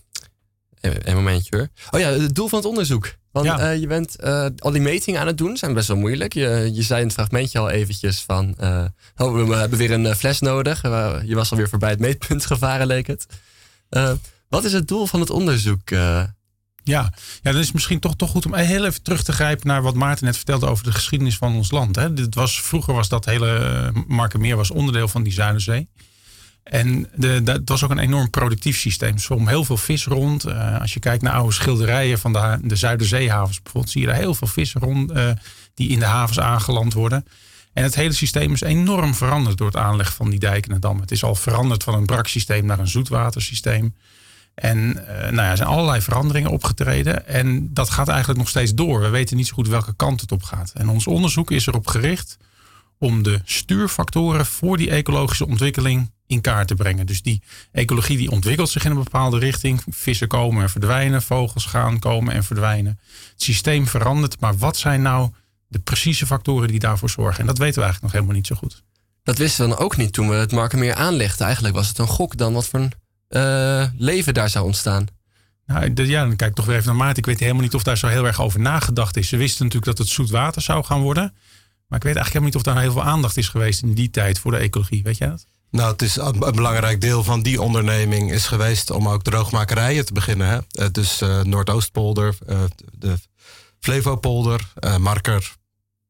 [0.81, 1.69] Een, een momentje hoor.
[1.91, 3.15] Oh ja, het doel van het onderzoek.
[3.33, 3.59] Want Ja.
[3.59, 6.33] eh, je bent eh, al die metingen aan het doen, zijn best wel moeilijk.
[6.35, 8.85] Je, je zei in het fragmentje al eventjes van, eh,
[9.17, 10.83] oh, we hebben weer een fles nodig.
[11.27, 13.27] Je was alweer voorbij het meetpunt gevaren, leek het.
[14.49, 15.91] Wat is het doel van het onderzoek?
[16.85, 19.67] Ja, ja, dan is het misschien toch, toch goed om heel even terug te grijpen
[19.67, 21.97] naar wat Maarten net vertelde over de geschiedenis van ons land.
[21.97, 22.13] Hè.
[22.13, 25.89] Dit was, vroeger was dat hele eh, Markermeer was onderdeel van die Zuiderzee.
[26.63, 29.15] En de, dat was ook een enorm productief systeem.
[29.15, 30.45] Er zwom heel veel vis rond.
[30.45, 34.17] Eh, als je kijkt naar oude schilderijen van de, de Zuiderzeehavens bijvoorbeeld, zie je daar
[34.17, 35.31] heel veel vissen rond eh,
[35.75, 37.27] die in de havens aangeland worden.
[37.73, 41.03] En het hele systeem is enorm veranderd door het aanleggen van die dijken en dammen.
[41.03, 43.95] Het is al veranderd van een braksysteem naar een zoetwatersysteem.
[44.55, 47.27] En eh, nou ja, er zijn allerlei veranderingen opgetreden.
[47.27, 49.01] En dat gaat eigenlijk nog steeds door.
[49.01, 50.73] We weten niet zo goed welke kant het op gaat.
[50.75, 52.37] En ons onderzoek is erop gericht
[52.99, 57.07] om de stuurfactoren voor die ecologische ontwikkeling in kaart te brengen.
[57.07, 59.83] Dus die ecologie die ontwikkelt zich in een bepaalde richting.
[59.91, 62.99] Vissen komen en verdwijnen, vogels gaan komen en verdwijnen.
[63.33, 65.31] Het systeem verandert, maar wat zijn nou
[65.69, 67.41] de precieze factoren die daarvoor zorgen?
[67.41, 67.89] En dat weten we
[73.33, 75.07] eh, leven daar zou ontstaan.
[75.67, 77.19] Nou, de- ja, dan kijk ik toch weer even naar Maarten.
[77.19, 79.29] Ik weet helemaal niet of daar zo heel erg over nagedacht is.
[79.29, 81.23] Ze wisten natuurlijk dat het zoet water zou gaan worden.
[81.89, 84.11] Maar ik weet eigenlijk helemaal niet of daar heel veel aandacht is geweest in die
[84.11, 85.03] tijd voor de ecologie.
[85.03, 85.47] Weet jij dat?
[85.71, 90.13] Nou, het is een belangrijk deel van die onderneming is geweest om ook droogmakerijen te
[90.13, 90.47] beginnen.
[90.49, 90.59] Hè?
[90.71, 92.59] Eh, Dus eh, Noordoostpolder, eh,
[92.93, 93.15] de
[93.81, 95.53] Flevopolder, eh Marker,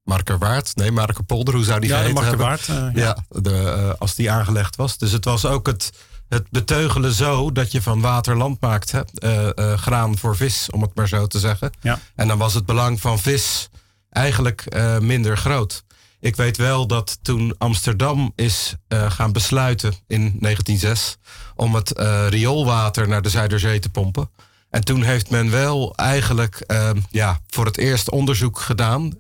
[0.04, 0.76] Markerwaard.
[0.76, 2.38] Nee, Markerpolder, hoe zou die ja, de hebben?
[2.38, 2.68] waard.
[2.68, 2.90] eh, ja.
[2.94, 4.98] Ja, de, eh, als die aangelegd was.
[4.98, 5.92] Dus het was ook het,
[6.32, 8.92] het beteugelen zo dat je van water land maakt.
[8.92, 9.00] Hè?
[9.14, 11.72] Eh, eh, graan voor vis, om het maar zo te zeggen.
[11.80, 11.98] Ja.
[12.14, 13.68] En dan was het belang van vis
[14.10, 15.84] eigenlijk eh, minder groot.
[16.20, 21.16] Ik weet wel dat toen Amsterdam is gaan besluiten in 1906
[21.54, 21.92] om het
[22.28, 24.30] rioolwater naar de Zuiderzee te pompen.
[24.70, 29.12] En toen heeft men wel eigenlijk eh, ja, voor het eerst onderzoek gedaan,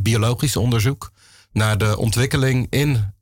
[0.00, 1.10] biologisch onderzoek,
[1.52, 3.14] naar de ontwikkeling in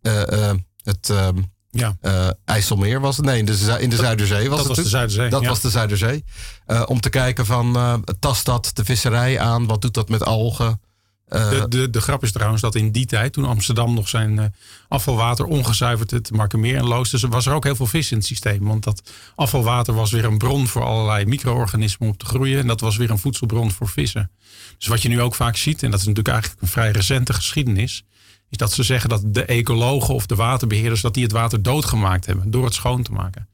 [0.83, 1.29] het eh,
[1.70, 1.96] ja.
[2.00, 3.26] eh, IJsselmeer was het.
[3.26, 4.76] Nee, in de, in de Zuiderzee was dat het.
[4.76, 4.90] was de.
[4.90, 5.30] Zuiderzee.
[5.30, 5.48] Dat ja.
[5.48, 6.24] was de Zuiderzee.
[6.66, 9.66] Eh, om te kijken van, eh, tast dat de visserij aan?
[9.66, 10.80] Wat doet dat met algen?
[11.28, 14.54] De, de, de grap is trouwens dat in die tijd, toen Amsterdam nog zijn
[14.88, 18.64] afvalwater ongezuiverd het Markermeer en loosde, was er ook heel veel vis in het systeem.
[18.64, 22.59] Want dat afvalwater was weer een bron voor allerlei micro-organismen om te groeien.
[22.59, 24.30] En dat was weer een voedselbron voor vissen.
[24.78, 27.33] Dus wat je nu ook vaak ziet, en dat is natuurlijk eigenlijk een vrij recente
[27.33, 28.04] geschiedenis,
[28.50, 32.26] is dat ze zeggen dat de ecologen of de waterbeheerders dat die het water doodgemaakt
[32.26, 33.48] hebben door het schoon te maken.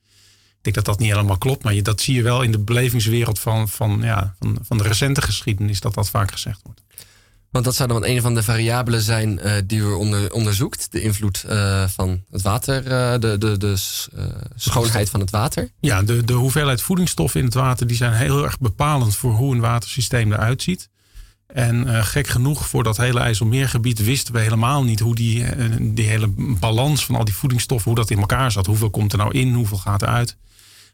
[0.59, 2.59] Ik denk dat dat niet helemaal klopt, maar je, dat zie je wel in de
[2.59, 6.82] belevingswereld van, van, ja, van, van de recente geschiedenis, dat dat vaak gezegd wordt.
[7.50, 10.92] Want dat zou dan een van de variabelen zijn eh, die u onder, onderzoekt.
[10.92, 13.76] De invloed eh, van het water, eh, de, de,
[14.56, 15.70] schoonheid van het water.
[15.80, 19.54] Ja, de, de hoeveelheid voedingsstoffen in het water die zijn heel erg bepalend voor hoe
[19.54, 20.88] een watersysteem eruit ziet.
[21.46, 25.70] En eh, gek genoeg, voor dat hele IJsselmeergebied wisten we helemaal niet hoe die, eh,
[25.80, 28.66] die hele balans van al die voedingsstoffen, hoe dat in elkaar zat.
[28.66, 30.37] Hoeveel komt er nou in, hoeveel gaat er uit.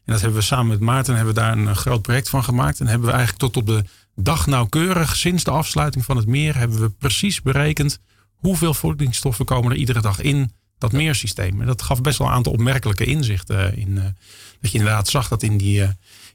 [0.05, 2.43] En dat hebben we samen met Maarten hebben we daar een eh, groot project van
[2.43, 2.79] gemaakt.
[2.79, 3.83] En hebben we eigenlijk tot op de
[4.15, 7.99] dag nauwkeurig, sinds de afsluiting van het meer, hebben we precies berekend
[8.35, 11.61] hoeveel voedingsstoffen komen er iedere dag in dat meersysteem.
[11.61, 13.95] En dat gaf best wel een aantal opmerkelijke inzichten in.
[14.61, 15.83] dat je inderdaad zag dat in die,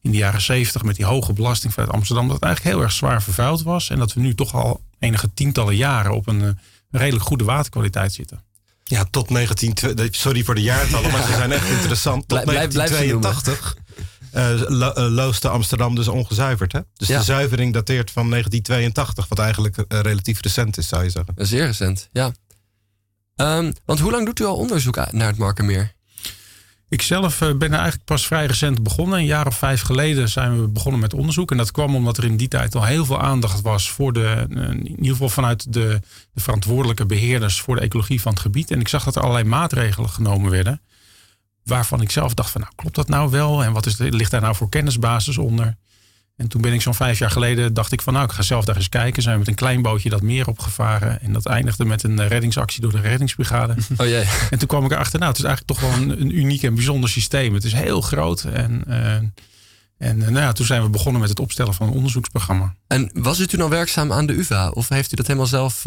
[0.09, 2.93] in de jaren zeventig met die hoge belasting vanuit Amsterdam, dat het eigenlijk heel erg
[2.95, 3.91] zwaar vervuild was.
[3.91, 6.51] En dat we nu toch al enige tientallen jaren op een eh,
[6.91, 8.43] redelijk goede waterkwaliteit zitten.
[8.85, 9.75] Ja, tot 19...
[10.11, 12.29] Sorry voor de jaartallen, maar ze zijn echt interessant.
[12.29, 13.21] Tot Blijf- blijf- blijf ze noemen.
[13.21, 13.77] 1982
[14.31, 16.73] eh, lo- eh, loosde Amsterdam dus ongezuiverd.
[16.73, 16.81] Hè?
[16.95, 17.19] Dus Ja.
[17.19, 21.35] de zuivering dateert van 1982, wat eigenlijk relatief recent is, zou je zeggen.
[21.37, 22.33] Zeer recent, ja.
[23.37, 25.93] Ehm, want hoe lang doet u al onderzoek naar het Markermeer?
[26.89, 29.19] Ik zelf eh, ben er eigenlijk pas vrij recent begonnen.
[29.19, 31.51] Een jaar of vijf geleden zijn we begonnen met onderzoek.
[31.51, 34.47] En dat kwam omdat er in die tijd al heel veel aandacht was voor de,
[34.51, 36.01] eh, in ieder geval vanuit de,
[36.33, 38.71] de verantwoordelijke beheerders voor de ecologie van het gebied.
[38.71, 40.81] En ik zag dat er allerlei maatregelen genomen werden.
[41.65, 43.65] Waarvan ik zelf dacht van nou klopt dat nou wel?
[43.65, 45.77] En wat is, ligt daar nou voor kennisbasis onder?
[46.39, 48.65] En toen ben ik zo'n vijf jaar geleden, dacht ik van nou, ik ga zelf
[48.65, 49.23] daar eens kijken.
[49.23, 51.21] Zijn we met een klein bootje dat meer opgevaren.
[51.21, 53.75] En dat eindigde met een eh, reddingsactie door de reddingsbrigade.
[53.97, 54.25] Oh jee.
[54.51, 56.75] En toen kwam ik erachter, nou, het is eigenlijk toch wel een, een uniek en
[56.75, 57.55] bijzonder systeem.
[57.55, 58.43] Het is heel groot.
[58.43, 59.33] En, eh, en
[59.99, 62.75] eh, nou ja, toen zijn we begonnen met het opstellen van een onderzoeksprogramma.
[62.87, 64.69] En was u toen al werkzaam aan de UvA?
[64.69, 65.83] Of heeft u dat helemaal zelf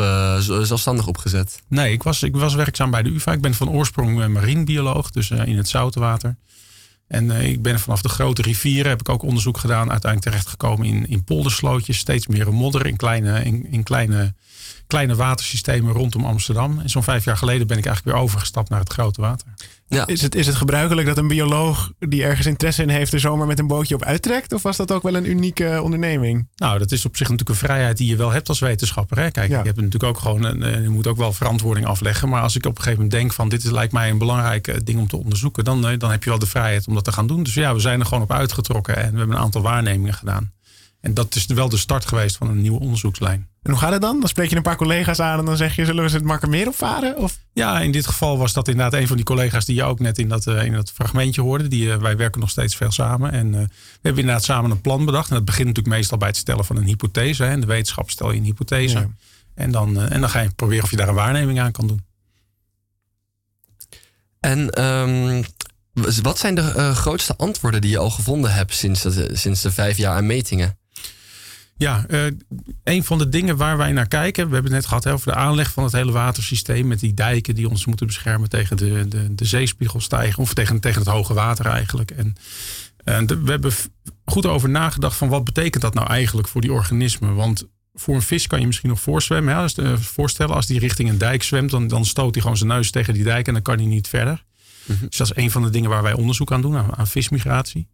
[0.64, 1.62] zelfstandig opgezet?
[1.68, 3.32] Nee, ik was, ik was werkzaam bij de UvA.
[3.32, 6.36] Ik ben van oorsprong marinebioloog, dus in het zoutwater.
[7.12, 9.92] En eh, ik ben vanaf de grote rivieren, heb ik ook onderzoek gedaan.
[9.92, 11.98] Uiteindelijk terechtgekomen in, in polderslootjes.
[11.98, 14.34] Steeds meer modder, in kleine, in, in kleine,
[14.88, 16.80] kleine watersystemen rondom Amsterdam.
[16.80, 19.48] En zo'n vijf jaar geleden ben ik eigenlijk weer overgestapt naar het grote water.
[19.96, 20.08] Ja.
[20.08, 23.14] Is, het, is het gebruikelijk dat een bioloog die ergens interesse in heeft...
[23.14, 24.54] er zomaar met een bootje op uittrekt?
[24.54, 26.48] Of was dat ook wel een unieke onderneming?
[26.56, 29.18] Nou, dat is op zich natuurlijk een vrijheid die je wel hebt als wetenschapper.
[29.18, 29.32] Hè?
[29.32, 29.58] Kijk, Ja.
[29.60, 32.30] je hebt natuurlijk ook gewoon een, eh, je moet ook wel verantwoording afleggen.
[32.30, 34.68] Maar als ik op een gegeven moment denk van dit is, lijkt mij een belangrijk
[34.68, 37.04] eh, ding om te onderzoeken, dan, eh, dan heb je wel de vrijheid om dat
[37.04, 37.44] te gaan doen.
[37.44, 40.52] Dus ja, we zijn er gewoon op uitgetrokken en we hebben een aantal waarnemingen gedaan.
[41.02, 43.48] En dat is wel de start geweest van een nieuwe onderzoekslijn.
[43.62, 44.20] En hoe gaat het dan?
[44.20, 45.82] Dan spreek je een paar collega's aan en dan zeg je...
[45.82, 47.18] zullen we eens het Markermeer opvaren?
[47.18, 47.40] Of?
[47.54, 50.18] Ja, in dit geval was dat inderdaad een van die collega's die je ook net
[50.18, 51.68] in dat, eh, in dat fragmentje hoorde.
[51.68, 53.32] Die, eh, wij werken nog steeds veel samen.
[53.32, 53.68] En eh, we
[54.02, 55.30] hebben inderdaad samen een plan bedacht.
[55.30, 57.44] En dat begint natuurlijk meestal bij het stellen van een hypothese.
[57.44, 57.52] Hè.
[57.52, 59.00] In de wetenschap stel je een hypothese.
[59.00, 59.10] Ja.
[59.56, 62.02] En, dan, en dan ga je proberen of je daar een waarneming aan kan doen.
[64.42, 65.44] En ehm,
[66.22, 69.72] wat zijn de eh, grootste antwoorden die je al gevonden hebt sinds de, sinds de
[69.72, 70.78] vijf jaar aan metingen?
[71.78, 72.26] Ja, eh,
[72.84, 74.48] een van de dingen waar wij naar kijken.
[74.48, 76.88] We hebben het net gehad hè, over de aanleg van het hele watersysteem.
[76.88, 80.38] Met die dijken die ons moeten beschermen tegen de, de, de zeespiegelstijging.
[80.38, 82.12] Of tegen, tegen het hoge water eigenlijk.
[82.12, 82.36] En,
[83.28, 83.72] de- we hebben
[84.26, 87.36] goed over nagedacht van wat betekent dat nou eigenlijk voor die organismen.
[87.36, 89.54] Want voor een vis kan je misschien nog voorzwemmen.
[89.54, 89.62] Hè?
[89.62, 91.70] Als, eh, voorstellen als die richting een dijk zwemt.
[91.72, 94.08] Dan, dan stoot hij gewoon zijn neus tegen die dijk en dan kan hij niet
[94.08, 94.44] verder.
[95.10, 96.76] Dus dat is een van de dingen waar wij onderzoek aan doen.
[96.78, 97.88] Aan, aan vismigratie.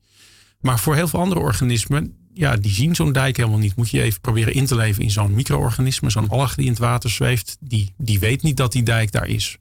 [0.59, 3.75] Maar voor heel veel andere organismen, ja, die zien zo'n dijk helemaal niet.
[3.75, 6.79] Moet je even proberen in te leven in zo'n micro-organisme, zo'n alg die in het
[6.79, 7.57] water zweeft.
[7.59, 9.57] Die, die weet niet dat die dijk daar is.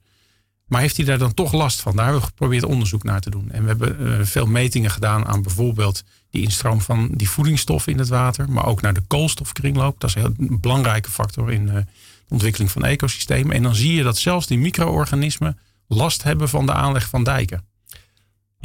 [0.67, 1.95] Maar heeft hij daar dan toch last van?
[1.95, 3.51] Daar hebben we geprobeerd onderzoek naar te doen.
[3.51, 7.99] En we hebben eh, veel metingen gedaan aan bijvoorbeeld die instroom van die voedingsstoffen in
[7.99, 8.51] het water.
[8.51, 9.99] Maar ook naar de koolstofkringloop.
[9.99, 11.85] Dat is een heel belangrijke factor in eh, de
[12.29, 13.55] ontwikkeling van ecosystemen.
[13.55, 17.65] En dan zie je dat zelfs die micro-organismen last hebben van de aanleg van dijken.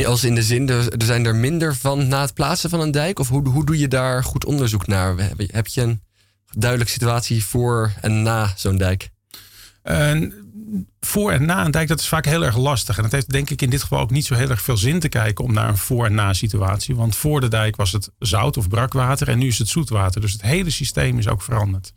[0.07, 3.19] Als in de zin, er, zijn er minder van na het plaatsen van een dijk?
[3.19, 5.15] Of hoe, hoe doe je daar goed onderzoek naar?
[5.51, 6.03] Heb je- een
[6.59, 9.11] duidelijke situatie voor en na zo'n dijk?
[11.01, 12.97] Voor en na een dijk, dat is vaak heel erg lastig.
[12.99, 15.01] En het heeft denk ik in dit geval ook niet zo heel erg veel zin
[15.01, 16.97] te kijken om naar een voor- en na situatie.
[16.97, 20.21] Want voor de dijk was het zout of brakwater en nu is het zoetwater.
[20.21, 21.93] Dus het hele systeem is ook veranderd.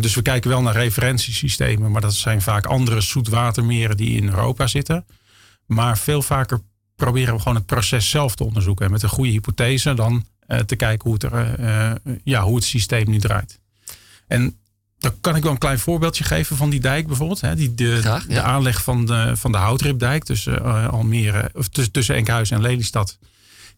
[0.00, 4.66] Dus we kijken wel naar referentiesystemen, maar dat zijn vaak andere zoetwatermeren die in Europa
[4.66, 5.06] zitten.
[5.66, 6.60] Maar veel vaker
[7.04, 8.86] proberen we gewoon het proces zelf te onderzoeken.
[8.86, 12.42] En met een goede hypothese dan eh, te kijken hoe het, er, eh, eh, ja,
[12.42, 13.58] hoe het systeem nu draait.
[14.26, 14.56] En
[14.98, 17.40] dan kan ik wel een klein voorbeeldje geven van die dijk bijvoorbeeld.
[17.40, 17.54] Hè?
[17.54, 18.34] Die, de, Graag, ja.
[18.34, 23.18] de aanleg van de, van de houtripdijk tussen Almere, of tussen, Enkhuizen en Lelystad.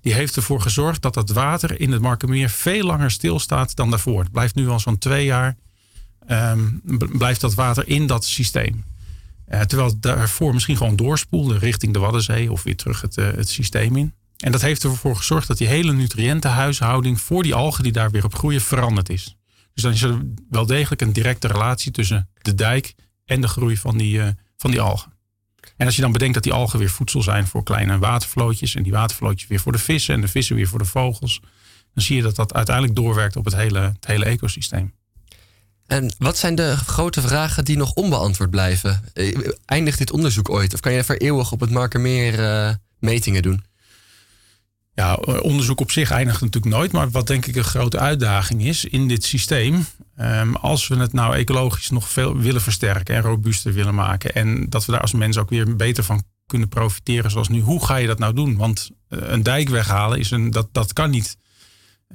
[0.01, 4.23] Die heeft ervoor gezorgd dat het water in het Markermeer veel langer stilstaat dan daarvoor.
[4.23, 5.57] Het blijft nu al zo'n twee jaar.
[6.27, 6.69] ehm,
[7.19, 8.85] blijft dat water in dat systeem.
[9.47, 13.33] Eh, terwijl het daarvoor misschien gewoon doorspoelde richting de Waddenzee of weer terug het, eh,
[13.33, 14.15] het systeem in.
[14.37, 18.25] En dat heeft ervoor gezorgd dat die hele nutriëntenhuishouding voor die algen die daar weer
[18.25, 19.37] op groeien veranderd is.
[19.75, 23.77] Dus dan is er wel degelijk een directe relatie tussen de dijk en de groei
[23.77, 25.13] van die, eh, van die algen.
[25.77, 28.83] En als je dan bedenkt dat die algen weer voedsel zijn voor kleine watervlootjes en
[28.83, 31.41] die watervlootjes weer voor de vissen en de vissen weer voor de vogels,
[31.95, 34.93] dan zie je dat dat uiteindelijk doorwerkt op het hele, het hele ecosysteem.
[35.87, 39.05] En wat zijn de grote vragen die nog onbeantwoord blijven?
[39.13, 40.75] Eh, Eindigt dit onderzoek ooit?
[40.75, 43.65] Of kan je voor eeuwig op het Markermeer eh, metingen doen?
[44.95, 46.93] Ja, eh, onderzoek op zich eindigt natuurlijk nooit.
[46.93, 49.87] Maar wat denk ik een grote uitdaging is in dit systeem.
[50.17, 54.35] ehm, als we het nou ecologisch nog veel willen versterken en robuuster willen maken.
[54.35, 57.61] En dat we daar als mensen ook weer beter van kunnen profiteren zoals nu.
[57.61, 58.57] Hoe ga je dat nou doen?
[58.57, 61.37] Want een dijk weghalen, is een, dat, dat kan niet.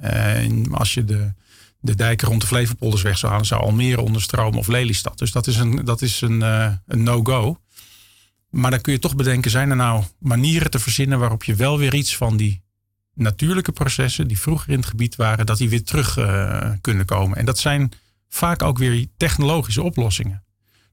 [0.00, 1.32] En als je de,
[1.80, 5.18] de dijken rond de Flevopolders weg zou halen, zou Almere onderstromen of Lelystad.
[5.18, 7.60] Dus dat is een, dat is een, eh, een no-go.
[8.50, 11.78] Maar dan kun je toch bedenken, zijn er nou manieren te verzinnen waarop je wel
[11.78, 12.62] weer iets van die
[13.14, 17.38] natuurlijke processen die vroeger in het gebied waren, dat die weer terug eh, kunnen komen.
[17.38, 17.92] En dat zijn
[18.28, 20.44] vaak ook weer technologische oplossingen.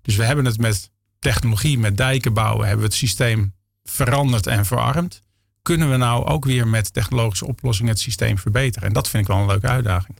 [0.01, 4.65] Dus we hebben het met technologie, met dijken bouwen, hebben we het systeem veranderd en
[4.65, 5.21] verarmd.
[5.61, 8.87] Kunnen we nou ook weer met technologische oplossingen het systeem verbeteren?
[8.87, 10.17] En dat vind ik wel een leuke uitdaging.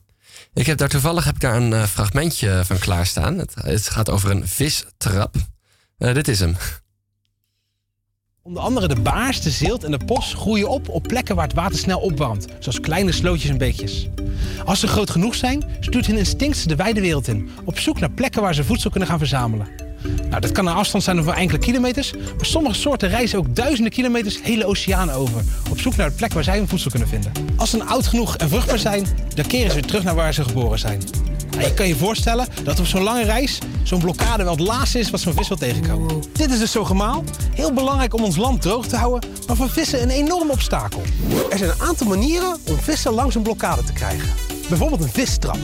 [0.54, 3.38] Ik heb daar toevallig heb ik daar een eh, fragmentje van klaarstaan.
[3.38, 5.36] Het, het gaat over een vistrap.
[5.98, 6.56] Eh, dit is hem.
[8.42, 11.56] Onder andere de baars, de zilt en de pos groeien op op plekken waar het
[11.56, 14.08] water snel opwarmt, zoals kleine slootjes en beekjes.
[14.66, 18.00] Als ze groot genoeg zijn, stuurt hun instinct ze de wijde wereld in, op zoek
[18.00, 19.87] naar plekken waar ze voedsel kunnen gaan verzamelen.
[20.30, 23.92] Nou, dat kan een afstand zijn van enkele kilometers, maar sommige soorten reizen ook duizenden
[23.92, 27.32] kilometers hele oceanen over, op zoek naar de plek waar zij hun voedsel kunnen vinden.
[27.56, 29.06] Als ze oud genoeg en vruchtbaar zijn,
[29.36, 31.02] dan keren ze weer terug naar waar ze geboren zijn.
[31.52, 35.00] Nou, je kan je voorstellen dat op zo'n lange reis zo'n blokkade wel het laatste
[35.00, 36.24] is wat zo'n vis wil tegenkomen.
[36.34, 37.24] Dit is dus zo'n gemaal.
[37.54, 41.02] Heel belangrijk om ons land droog te houden, maar voor vissen een enorm obstakel.
[41.50, 44.30] Er zijn een aantal manieren om vissen langs een blokkade te krijgen.
[44.70, 45.58] Bijvoorbeeld een vistrap.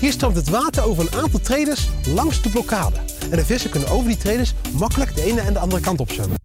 [0.00, 2.96] Hier stroomt het water over een aantal traders langs de blokkade.
[3.30, 6.10] En de vissen kunnen over die traders makkelijk de ene en de andere kant op
[6.10, 6.36] zwemmen.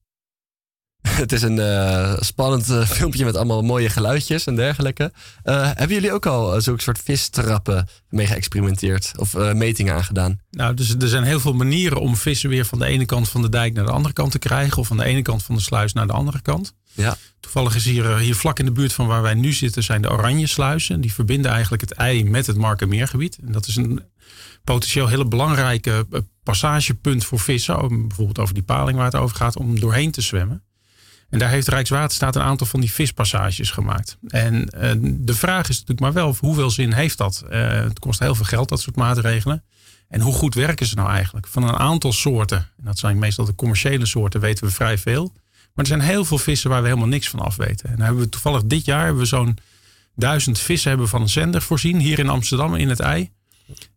[1.23, 5.11] het is een eh, spannend eh, filmpje met allemaal mooie geluidjes en dergelijke.
[5.43, 10.39] Eh, hebben jullie ook al uh, zulke soort vistrappen mee geëxperimenteerd of metingen aangedaan?
[10.49, 13.41] Nou, dus er zijn heel veel manieren om vissen weer van de ene kant van
[13.41, 14.77] de dijk naar de andere kant te krijgen.
[14.77, 16.73] Of van de ene kant van de sluis naar de andere kant.
[16.93, 17.17] Ja.
[17.39, 20.11] Toevallig is hier, hier vlak in de buurt van waar wij nu zitten, zijn de
[20.11, 21.01] oranje sluizen.
[21.01, 23.37] Die verbinden eigenlijk het ei met het Markermeergebied.
[23.45, 24.01] En dat is een
[24.63, 26.05] potentieel hele belangrijke
[26.43, 28.07] passagepunt voor vissen.
[28.07, 30.63] Bijvoorbeeld over die paling waar het over gaat, om doorheen te zwemmen.
[31.29, 34.17] En daar heeft Rijkswaterstaat een aantal van die vispassages gemaakt.
[34.27, 37.43] En uh, de vraag is natuurlijk maar wel, hoeveel zin heeft dat?
[37.51, 39.63] Uh, het kost heel veel geld, dat soort maatregelen.
[40.07, 41.47] En hoe goed werken ze nou eigenlijk?
[41.47, 45.31] Van een aantal soorten, en dat zijn meestal de commerciële soorten, weten we vrij veel.
[45.73, 47.89] Maar er zijn heel veel vissen waar we helemaal niks van af weten.
[47.89, 49.57] En hebben we toevallig dit jaar we zo'n
[50.15, 53.31] duizend vissen hebben van een zender voorzien, hier in Amsterdam in het ei.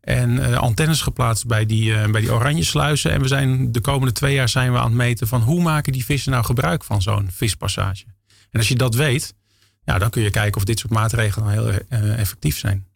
[0.00, 3.11] En uh, antennes geplaatst bij die, uh, bij die oranje sluizen.
[3.11, 5.92] En we zijn de komende twee jaar zijn we aan het meten van hoe maken
[5.92, 8.05] die vissen nou gebruik van zo'n vispassage.
[8.50, 9.35] En als je dat weet,
[9.85, 12.87] ja, dan kun je kijken of dit soort maatregelen heel uh, effectief zijn.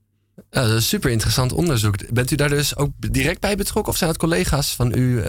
[0.50, 2.12] Ja, dat is super interessant onderzoek.
[2.12, 5.22] Bent u daar dus ook direct bij betrokken of zijn het collega's van u?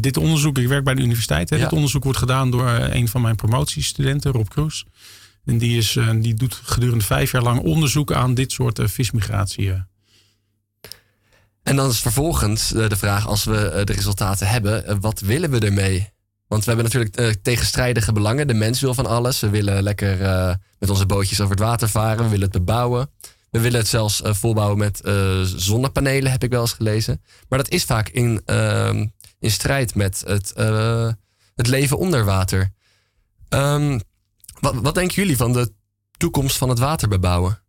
[0.00, 1.50] dit onderzoek, ik werk bij de universiteit.
[1.50, 1.56] Hè.
[1.56, 1.62] Ja.
[1.62, 4.84] Dit onderzoek wordt gedaan door een van mijn promotiestudenten, Rob Kroes.
[5.44, 9.72] En die, is, die doet gedurende vijf jaar lang onderzoek aan dit soort vismigratie.
[11.62, 15.20] En dan is vervolgens eh, de vraag, als we eh, de resultaten hebben, eh, wat
[15.20, 16.10] willen we ermee?
[16.48, 18.46] Want we hebben natuurlijk tegenstrijdige belangen.
[18.46, 19.40] De mens wil van alles.
[19.40, 20.18] We willen lekker
[20.78, 22.24] met onze bootjes over het water varen.
[22.24, 23.10] We willen het bebouwen.
[23.50, 25.00] We willen het zelfs volbouwen met
[25.44, 27.22] zonnepanelen, heb ik wel eens gelezen.
[27.48, 29.06] Maar dat is vaak in, ehm,
[29.38, 30.52] in strijd met het,
[31.54, 32.72] het leven onder water.
[33.48, 34.00] Um,
[34.60, 35.72] wat, wat denken jullie van de
[36.16, 37.61] toekomst van het water bebouwen?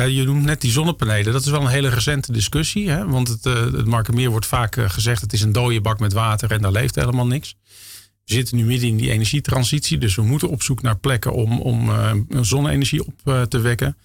[0.00, 1.32] Ja, je noemt net die zonnepanelen.
[1.32, 2.90] Dat is wel een hele recente discussie.
[2.90, 3.06] Hè?
[3.06, 5.20] Want het, uh, het Markermeer wordt vaak uh, gezegd...
[5.20, 7.56] het is een dode bak met water en daar leeft helemaal niks.
[8.24, 9.98] We zitten nu midden in die energietransitie.
[9.98, 13.96] Dus we moeten op zoek naar plekken om, om uh, zonne-energie op te wekken.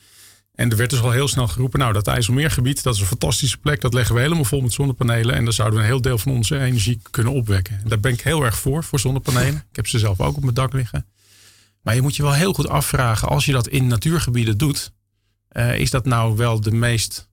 [0.56, 1.80] En er werd dus al heel snel geroepen...
[1.80, 3.82] nou, dat IJsselmeergebied, dat is een fantastische plek.
[3.82, 5.36] Dat leggen we helemaal vol met zonnepanelen.
[5.36, 7.80] En daar zouden we een heel deel van onze energie kunnen opwekken.
[7.84, 9.66] En daar ben ik heel erg voor, voor zonnepanelen.
[9.70, 11.06] Ik heb ze zelf ook op mijn dak liggen.
[11.82, 13.28] Maar je moet je wel heel goed afvragen...
[13.28, 14.94] als je dat in natuurgebieden doet
[15.56, 17.30] uh, is dat nou wel de meest.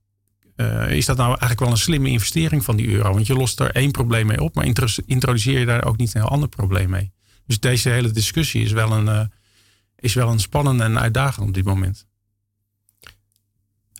[0.56, 3.12] Uh, is dat nou eigenlijk wel een slimme investering van die euro?
[3.12, 4.64] Want je lost er één probleem mee op, maar
[5.06, 7.12] introduceer je daar ook niet een heel ander probleem mee.
[7.46, 9.20] Dus deze hele discussie is wel een, uh,
[9.96, 12.06] is wel een spannende en uitdagend op dit moment.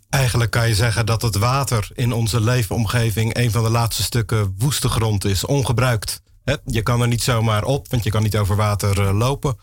[0.09, 4.55] Eigenlijk kan je zeggen dat het water in onze leefomgeving een van de laatste stukken
[4.59, 6.23] woeste grond is, ongebruikt.
[6.65, 9.57] Je kan er niet zomaar op, want je kan niet over water lopen.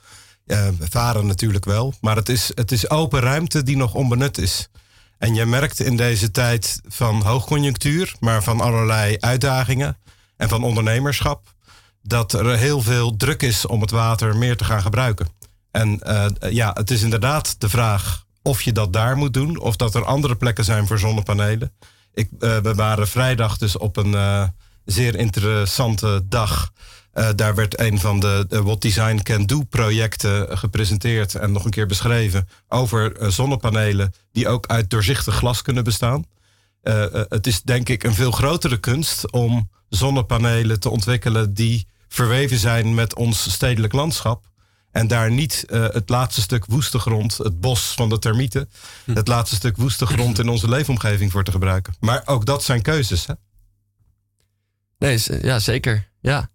[0.50, 4.70] Uh, varen natuurlijk wel, maar het is, het is open ruimte die nog onbenut is.
[5.18, 9.98] En je merkt in deze tijd van hoogconjunctuur, maar van allerlei uitdagingen
[10.38, 11.54] en van ondernemerschap,
[12.02, 15.28] dat er heel veel druk is om het water meer te gaan gebruiken.
[15.72, 19.76] En uh, ja, het is inderdaad de vraag of je dat daar moet doen, of
[19.76, 21.72] dat er andere plekken zijn voor zonnepanelen.
[22.14, 24.52] Ik, uh, we waren vrijdag dus op een
[24.86, 26.72] zeer interessante dag
[27.20, 31.66] uh, daar werd een van de, de What Design Can Do projecten gepresenteerd en nog
[31.66, 36.26] een keer beschreven over uh, zonnepanelen die ook uit doorzichtig glas kunnen bestaan.
[36.84, 42.58] Uh, het is denk ik een veel grotere kunst om zonnepanelen te ontwikkelen die verweven
[42.58, 44.48] zijn met ons stedelijk landschap.
[44.92, 48.70] En daar niet het laatste stuk woeste grond, het bos van de termieten,
[49.06, 49.14] hm.
[49.14, 51.94] het laatste stuk woeste grond in onze leefomgeving voor te gebruiken.
[52.00, 53.26] Maar ook dat zijn keuzes.
[53.26, 53.34] Hè?
[54.98, 56.10] Nee, ja, zeker.
[56.22, 56.50] Ja.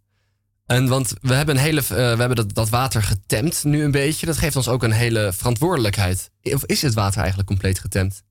[0.67, 3.91] En want we hebben, een hele, uh, we hebben dat, dat water getemd nu een
[3.91, 4.27] beetje.
[4.27, 6.31] Dat geeft ons ook een hele verantwoordelijkheid.
[6.43, 8.23] Of is het water eigenlijk compleet getemd?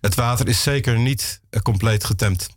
[0.00, 2.48] Het water is zeker niet uh, compleet getemd.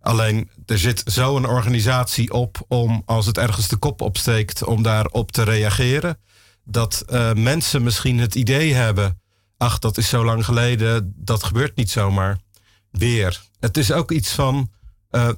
[0.00, 4.82] Alleen er zit zo een organisatie op om als het ergens de kop opsteekt, om
[4.82, 6.18] daarop te reageren.
[6.64, 9.20] Dat uh, mensen misschien het idee hebben:
[9.56, 12.38] ach, dat is zo lang geleden, dat gebeurt niet zomaar.
[12.90, 13.42] Weer.
[13.60, 14.70] Het is ook iets van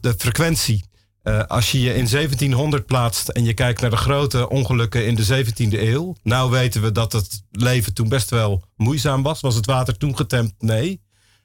[0.01, 0.85] de frequentie.
[1.29, 5.15] Uh, als je je in 1700 plaatst en je kijkt naar de grote ongelukken in
[5.15, 6.17] de 17e eeuw.
[6.23, 9.41] Nou weten we dat het leven toen best wel moeizaam was.
[9.41, 10.55] Was het water toen getemd?
[10.59, 11.01] Nee.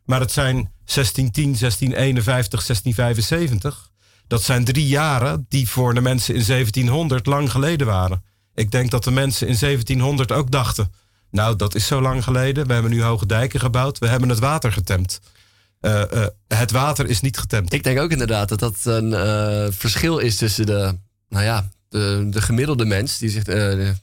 [0.05, 3.91] Maar het zijn 1610, 1651, 1675.
[4.27, 8.23] Dat zijn drie jaren die voor de mensen in 1700 lang geleden waren.
[8.53, 10.91] Ik denk dat de mensen in 1700 ook dachten.
[11.31, 12.67] Nou, dat is zo lang geleden.
[12.67, 13.99] We hebben nu hoge dijken gebouwd.
[13.99, 15.19] We hebben het water getemd.
[15.81, 17.73] Uh, uh, het water is niet getemd.
[17.73, 20.97] Ik denk ook inderdaad dat dat een uh, verschil is tussen de,
[21.29, 23.51] nou ja, de, de gemiddelde mens, die zegt,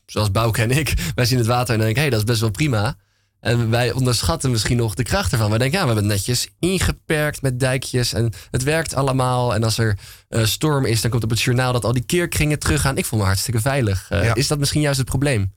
[0.06, 2.40] zoals Bouke en ik, wij zien het water en denken, hé, hey, dat is best
[2.40, 2.96] wel prima.
[3.40, 5.50] En wij onderschatten misschien nog de kracht ervan.
[5.50, 8.12] We denken, ja, we hebben het netjes ingeperkt met dijkjes.
[8.12, 9.54] En het werkt allemaal.
[9.54, 9.98] En als er
[10.30, 12.96] storm is, dan komt op het journaal dat al die keerkringen teruggaan.
[12.96, 14.06] Ik voel me hartstikke veilig.
[14.08, 14.34] Ja.
[14.34, 15.54] Is dat misschien juist het probleem?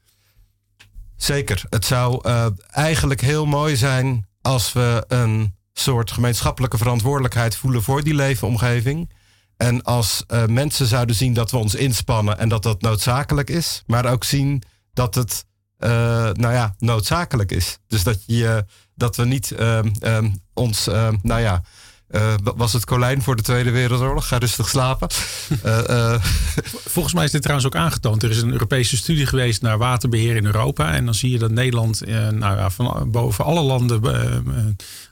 [1.16, 1.64] Zeker.
[1.70, 8.04] Het zou eh, eigenlijk heel mooi zijn als we een soort gemeenschappelijke verantwoordelijkheid voelen voor
[8.04, 9.10] die leefomgeving.
[9.58, 13.84] En als eh, mensen zouden zien dat we ons inspannen en dat dat noodzakelijk is,
[13.86, 14.64] maar ook zien
[14.94, 15.46] dat het
[15.78, 15.90] eh,
[16.32, 17.78] nou ja, noodzakelijk is.
[17.88, 18.66] Dus dat, je,
[18.96, 21.64] dat we niet ehm, ehm, ons, ehm, nou ja,
[22.12, 24.28] eh, was het Colijn voor de Tweede Wereldoorlog?
[24.28, 25.08] Ga rustig slapen.
[25.64, 26.24] Eh, eh,
[26.86, 28.24] Volgens mij is dit trouwens ook aangetoond.
[28.24, 30.94] Er is een Europese studie geweest naar waterbeheer in Europa.
[30.94, 32.02] En dan zie je dat Nederland
[32.32, 34.02] nou ja, van boven alle landen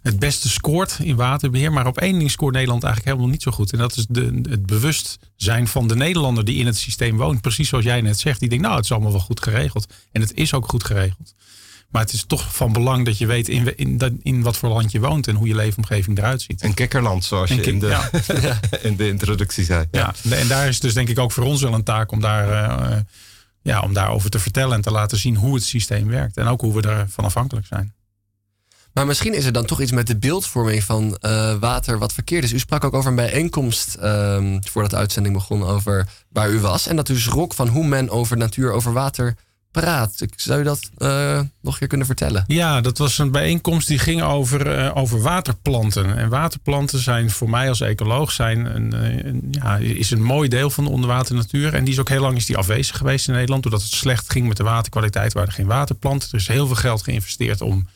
[0.02, 1.72] het beste scoort in waterbeheer.
[1.72, 3.72] Maar op één ding scoort Nederland eigenlijk helemaal niet zo goed.
[3.72, 7.41] En dat is de, het bewustzijn van de Nederlander die in het systeem woont.
[7.41, 8.39] Precies zoals jij net zegt.
[8.39, 9.93] Die denkt, nou, het is allemaal wel goed geregeld.
[10.12, 11.34] En het is ook goed geregeld.
[11.89, 14.69] Maar het is toch van belang dat je weet in, in, dat- in wat voor
[14.69, 16.63] land je woont en hoe je leefomgeving eruit ziet.
[16.63, 18.59] een kikkerland, zoals En je in de, ja.
[18.81, 19.85] in de introductie zei.
[19.91, 22.49] Ja, en daar is dus denk ik ook voor ons wel een taak om daar,
[22.51, 22.99] eh, eh,
[23.61, 26.37] ja, om daarover te vertellen en te laten zien hoe het systeem werkt.
[26.37, 27.93] En ook hoe we ervan afhankelijk zijn.
[28.93, 32.43] Maar misschien is er dan toch iets met de beeldvorming van eh, water wat verkeerd
[32.43, 32.53] is.
[32.53, 36.87] U sprak ook over een bijeenkomst ehm, voordat de uitzending begon over waar u was.
[36.87, 39.35] En dat u schrok van hoe men over natuur, over water
[39.72, 40.22] praat.
[40.22, 42.43] Ik- Zou u dat eh, nog een keer kunnen vertellen?
[42.47, 46.17] Ja, dat was een bijeenkomst die ging over, eh, over waterplanten.
[46.17, 50.49] En waterplanten zijn voor mij als ecoloog zijn een, eh, een- ja, is een mooi
[50.49, 51.74] deel van de onderwaternatuur.
[51.74, 53.63] En die is ook heel lang is die afwezig geweest in Nederland.
[53.63, 56.30] Doordat het slecht ging met de waterkwaliteit, waren er geen waterplanten.
[56.32, 57.88] Er is heel veel geld geïnvesteerd om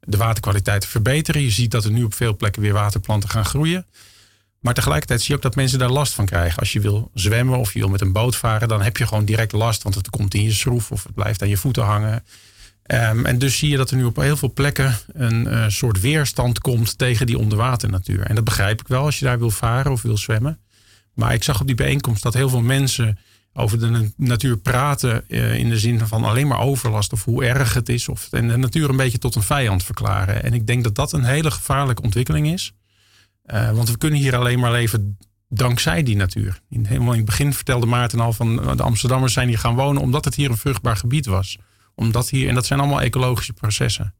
[0.00, 1.42] de waterkwaliteit te verbeteren.
[1.42, 3.86] Je ziet dat er nu op veel plekken weer waterplanten gaan groeien.
[4.62, 6.58] Maar tegelijkertijd zie je ook dat mensen daar last van krijgen.
[6.58, 9.24] Als je wil zwemmen of je wil met een boot varen, dan heb je gewoon
[9.24, 9.82] direct last.
[9.82, 12.24] Want het komt in je schroef of het blijft aan je voeten hangen.
[12.82, 16.00] Ehm, en dus zie je dat er nu op heel veel plekken een eh, soort
[16.00, 18.26] weerstand komt tegen die onderwaternatuur.
[18.26, 20.58] En dat begrijp ik wel als je daar wil varen of wil zwemmen.
[21.14, 23.18] Maar ik zag op die bijeenkomst dat heel veel mensen
[23.52, 27.44] over de na- natuur praten eh, in de zin van alleen maar overlast of hoe
[27.44, 28.08] erg het is.
[28.08, 30.42] Of, en de natuur een beetje tot een vijand verklaren.
[30.42, 32.72] En ik denk dat dat een hele gevaarlijke ontwikkeling is.
[33.42, 35.18] Eh, want we kunnen hier alleen maar leven
[35.48, 36.60] dankzij die natuur.
[36.68, 39.74] In, helemaal in het begin vertelde Maarten al van eh, de Amsterdammers zijn hier gaan
[39.74, 41.58] wonen omdat het hier een vruchtbaar gebied was.
[41.94, 44.14] Omdat hier, en dat zijn allemaal ecologische processen.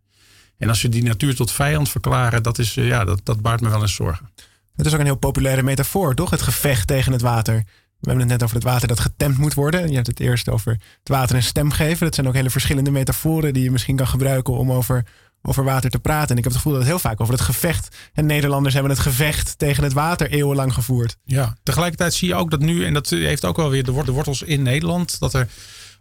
[0.59, 3.61] En als we die natuur tot vijand verklaren, dat, is, eh, ja, dat, dat baart
[3.61, 4.31] me wel eens zorgen.
[4.77, 6.31] Het is ook een heel populaire metafoor, toch?
[6.31, 7.55] Het gevecht tegen het water.
[8.03, 9.89] We hebben het net over het water dat getemd moet worden.
[9.89, 12.05] Je hebt het eerst over het water een stem geven.
[12.07, 15.07] Dat zijn ook hele verschillende metaforen die je misschien kan gebruiken om over,
[15.43, 16.31] over water te praten.
[16.31, 17.97] En ik heb het gevoel dat het heel vaak over het gevecht.
[18.13, 21.17] En Nederlanders hebben het gevecht tegen het water eeuwenlang gevoerd.
[21.25, 24.05] Ja, tegelijkertijd zie je ook dat nu, en dat heeft ook wel weer de wor-
[24.05, 25.49] de wortels in Nederland, dat er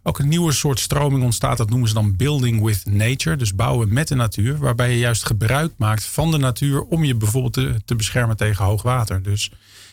[0.02, 1.56] ook een nieuwe soort stroming ontstaat.
[1.56, 3.36] Dat noemen ze dan building with nature.
[3.36, 4.58] Dus bouwen met de natuur.
[4.58, 8.64] Waarbij je juist gebruik maakt van de natuur om je bijvoorbeeld te, te beschermen tegen
[8.64, 9.22] hoogwater.
[9.22, 9.50] Dus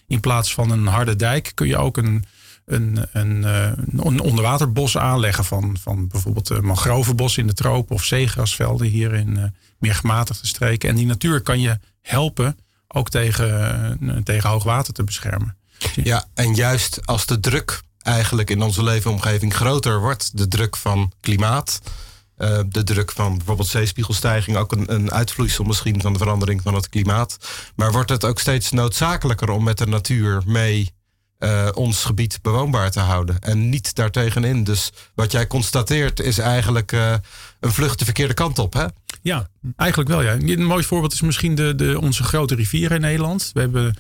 [0.08, 2.26] in plaats van een harde dijk kun je ook een,
[2.70, 5.46] een, een, eh, een onderwaterbos aanleggen.
[5.46, 9.44] Van, van bijvoorbeeld eh, mangrovenbossen in de tropen of zeegrasvelden hier in eh,
[9.80, 10.90] meer gematigde streken.
[10.90, 12.58] En die natuur kan je helpen
[12.88, 15.58] ook tegen, tegen hoogwater te beschermen.
[16.04, 21.12] Ja, en juist als de druk eigenlijk in onze leefomgeving groter wordt, de druk van
[21.20, 21.82] klimaat,
[22.68, 26.90] de druk van bijvoorbeeld zeespiegelstijging, ook een, een uitvloeisel misschien van de verandering van het
[26.90, 27.38] klimaat,
[27.76, 30.94] maar wordt het ook steeds noodzakelijker om met de natuur mee
[31.40, 34.64] eh, ons gebied bewoonbaar te houden en niet daartegenin.
[34.64, 37.14] Dus wat jij constateert is eigenlijk eh,
[37.60, 38.86] een vlucht de verkeerde kant op, hè?
[39.22, 40.22] Ja, eigenlijk wel.
[40.22, 40.34] Ja.
[40.34, 43.50] Een mooi voorbeeld is misschien de, de, onze grote rivieren in Nederland.
[43.54, 43.96] We hebben,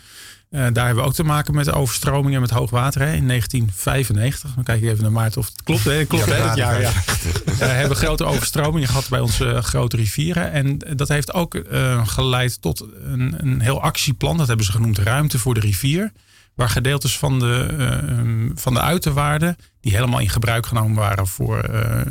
[0.49, 3.01] eh, daar hebben we ook te maken met overstromingen en met hoogwater.
[3.01, 3.13] Hè.
[3.13, 5.83] In 1995, dan kijk ik even naar Maarten of het klopt.
[5.83, 6.05] Hè.
[6.05, 6.91] Klopt, hè, dat jaar, ja.
[7.59, 10.51] Eh, hebben we grote overstromingen gehad bij onze grote rivieren.
[10.51, 14.37] En dat heeft ook eh, geleid tot een, een heel actieplan.
[14.37, 16.11] Dat hebben ze genoemd Ruimte voor de Rivier.
[16.59, 21.59] Waar gedeeltes van de, eh, van de uiterwaarden, die helemaal in gebruik genomen waren voor,
[21.59, 22.01] eh,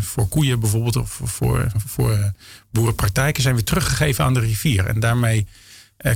[0.00, 2.24] voor koeien bijvoorbeeld, of voor, voor eh,
[2.70, 4.86] boerenpraktijken, zijn weer teruggegeven aan de rivier.
[4.86, 5.46] En daarmee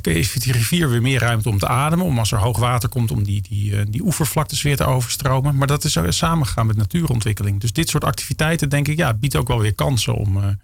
[0.03, 2.07] heeft die rivier weer meer ruimte om te ademen.
[2.07, 5.57] Om als er hoog water komt, om die, die, die oevervlaktes weer te overstromen.
[5.57, 7.61] Maar dat is samengegaan met natuurontwikkeling.
[7.61, 10.59] Dus dit soort activiteiten, denk ik, ja, biedt ook wel weer kansen om.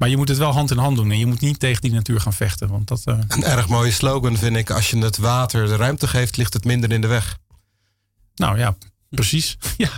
[0.00, 1.10] Maar je moet het wel hand in hand doen.
[1.10, 2.68] En je moet niet tegen die natuur gaan vechten.
[2.68, 4.70] Want dat, eh, Een erg mooie slogan vind ik.
[4.70, 7.38] Als je het water de ruimte geeft, ligt het minder in de weg.
[8.34, 8.76] nou ja,
[9.08, 9.56] precies.
[9.76, 9.88] Ja.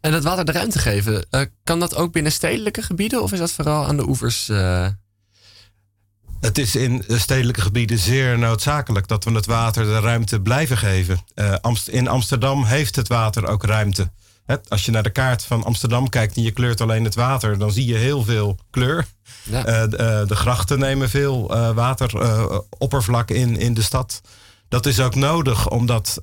[0.00, 3.38] En dat water de ruimte geven, eh, kan dat ook binnen stedelijke gebieden of is
[3.38, 4.48] dat vooral aan de oevers?
[4.48, 4.86] eh?
[6.40, 10.76] Het is in de stedelijke gebieden zeer noodzakelijk dat we het water de ruimte blijven
[10.78, 11.20] geven.
[11.34, 14.10] Eh, Amst- in Amsterdam heeft het water ook ruimte.
[14.68, 17.72] Als je naar de kaart van Amsterdam kijkt en je kleurt alleen het water, dan
[17.72, 19.06] zie je heel veel kleur.
[19.42, 19.64] Ja.
[19.64, 24.20] Eh, de, eh, de grachten nemen veel eh, wateroppervlak in, in de stad.
[24.68, 26.18] Dat is ook nodig omdat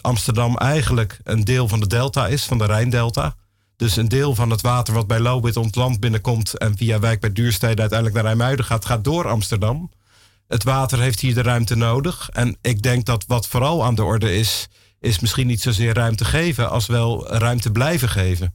[0.00, 3.34] Amsterdam eigenlijk een deel van de delta is, van de Rijndelta.
[3.76, 7.20] Dus een deel van het water wat bij Lobit ons land binnenkomt en via Wijk
[7.20, 9.90] bij Duurstede uiteindelijk naar Rijmuiden gaat, gaat door Amsterdam.
[10.48, 12.28] Het water heeft hier de ruimte nodig.
[12.32, 14.68] En ik denk dat wat vooral aan de orde is,
[15.04, 18.54] is misschien niet zozeer ruimte geven als wel ruimte blijven geven.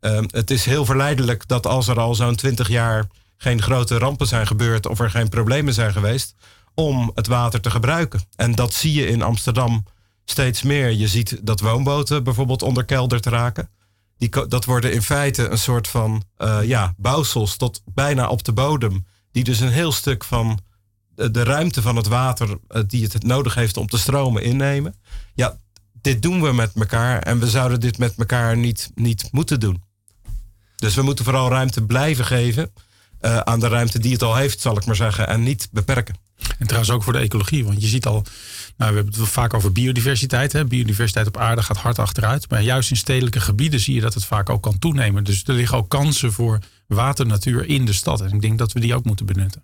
[0.00, 4.26] Ehm, het is heel verleidelijk dat als er al zo'n twintig jaar geen grote rampen
[4.26, 6.34] zijn gebeurd of er geen problemen zijn geweest,
[6.74, 8.20] om het water te gebruiken.
[8.36, 9.84] En dat zie je in Amsterdam
[10.24, 10.90] steeds meer.
[10.90, 13.70] Je ziet dat woonboten bijvoorbeeld onderkelderd raken.
[14.18, 18.52] Die, dat worden in feite een soort van eh, ja, bouwsels tot bijna op de
[18.52, 19.06] bodem.
[19.32, 20.60] Die dus een heel stuk van
[21.14, 24.94] de, de ruimte van het water eh, die het nodig heeft om te stromen innemen.
[25.34, 25.58] Ja,
[26.12, 29.82] dit doen we met elkaar en we zouden dit met elkaar niet, niet moeten doen.
[30.76, 32.70] Dus we moeten vooral ruimte blijven geven
[33.20, 36.14] eh, aan de ruimte die het al heeft, zal ik maar zeggen, en niet beperken.
[36.58, 37.64] En trouwens ook voor de ecologie.
[37.64, 38.24] Want je ziet al,
[38.76, 40.52] nou, we hebben het vaak over biodiversiteit.
[40.52, 40.64] Hè.
[40.64, 42.50] Biodiversiteit op aarde gaat hard achteruit.
[42.50, 45.24] Maar juist in stedelijke gebieden zie je dat het vaak ook kan toenemen.
[45.24, 48.20] Dus er liggen ook kansen voor waternatuur in de stad.
[48.20, 49.62] En ik denk dat we die ook moeten benutten.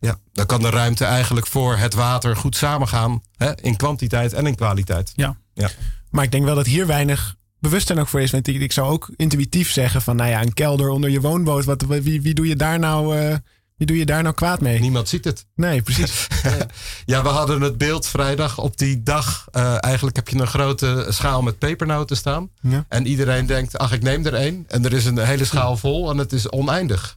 [0.00, 3.20] Ja, dan kan de ruimte eigenlijk voor het water goed samengaan.
[3.36, 5.12] Hè, in kwantiteit en in kwaliteit.
[5.14, 5.36] Ja.
[5.54, 5.70] Ja.
[6.10, 8.30] Maar ik denk wel dat hier weinig bewustzijn ook voor is.
[8.30, 11.64] Want ik, ik zou ook intuïtief zeggen van, nou ja, een kelder onder je woonboot.
[11.64, 13.36] Wat, wie, wie, doe je daar nou, eh,
[13.76, 14.80] wie doe je daar nou kwaad mee?
[14.80, 15.46] Niemand ziet het.
[15.54, 16.26] Nee, precies.
[17.04, 19.46] Ja, we hadden het beeld vrijdag op die dag.
[19.50, 22.50] eh, eigenlijk heb je een grote schaal met pepernoten staan.
[22.60, 22.84] Ja.
[22.88, 24.64] En iedereen denkt, ach, ik neem er één.
[24.68, 27.16] En er is een hele schaal vol en het is oneindig.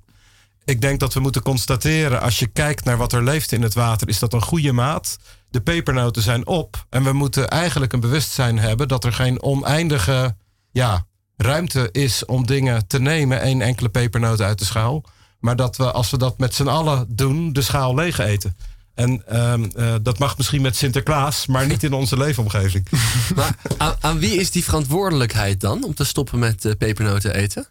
[0.70, 3.74] Ik denk dat we moeten constateren, als je kijkt naar wat er leeft in het
[3.74, 5.18] water, is dat een goede maat.
[5.50, 6.86] De pepernoten zijn op.
[6.90, 10.36] En we moeten eigenlijk een bewustzijn hebben dat er geen oneindige
[10.72, 11.06] ja,
[11.38, 13.42] ruimte is om dingen te nemen.
[13.42, 15.04] één enkele pepernoot uit de schaal.
[15.40, 18.56] Maar dat we, als we dat met z'n allen doen, de schaal leeg eten.
[18.96, 22.88] En ehm, eh, dat mag misschien met Sinterklaas, maar niet in onze leefomgeving.
[23.36, 23.56] Maar
[24.00, 27.68] aan, wie is die verantwoordelijkheid dan om te stoppen met eh, pepernoten eten?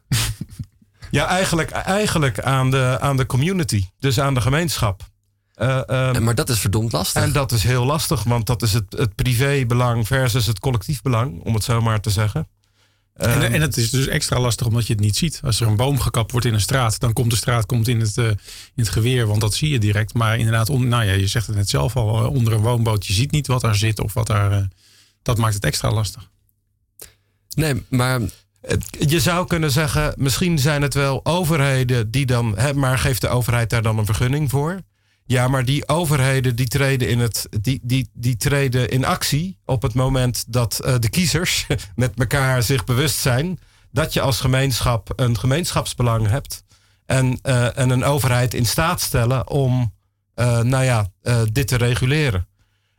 [1.11, 5.03] Ja, eigenlijk, eigenlijk aan, de, aan de community, dus aan de gemeenschap.
[5.55, 7.23] Eh, ehm, Maar dat is verdomd lastig.
[7.23, 11.41] en dat is heel lastig, want dat is het, het privébelang versus het collectief belang,
[11.45, 12.49] om het zo maar te zeggen.
[13.15, 15.41] En, Ehm, en het is dus extra lastig omdat je het niet ziet.
[15.45, 18.01] Als er een boom gekapt wordt in een straat, dan komt de straat komt in,
[18.01, 18.37] het, eh, in
[18.75, 20.15] het geweer, want dat zie je direct.
[20.15, 23.07] Maar inderdaad, on, nou ja, je zegt het net zelf al, eh, onder een woonboot,
[23.07, 24.53] je ziet niet wat daar zit of wat daar.
[24.53, 24.63] eh,
[25.23, 26.31] dat maakt het extra lastig.
[27.55, 28.21] Nee, maar
[28.91, 33.71] Je zou kunnen zeggen, misschien zijn het wel overheden die dan, maar geeft de overheid
[33.71, 34.81] daar dan een vergunning voor?
[35.29, 39.83] Ja, maar die overheden die treden in, het, die, die, die treden in actie op
[39.83, 43.59] het moment dat eh, de kiezers met elkaar zich bewust zijn
[43.91, 46.65] dat je als gemeenschap een gemeenschapsbelang hebt.
[47.07, 49.95] En, eh, en een overheid in staat stellen om
[50.35, 51.07] eh, nou ja,
[51.53, 52.49] dit te reguleren.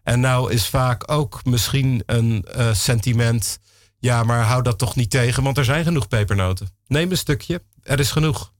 [0.03, 3.59] En nou is vaak ook misschien een sentiment.
[3.99, 6.69] Ja, maar hou dat toch niet tegen, want er zijn genoeg pepernoten.
[6.87, 8.53] Neem een stukje, er is genoeg.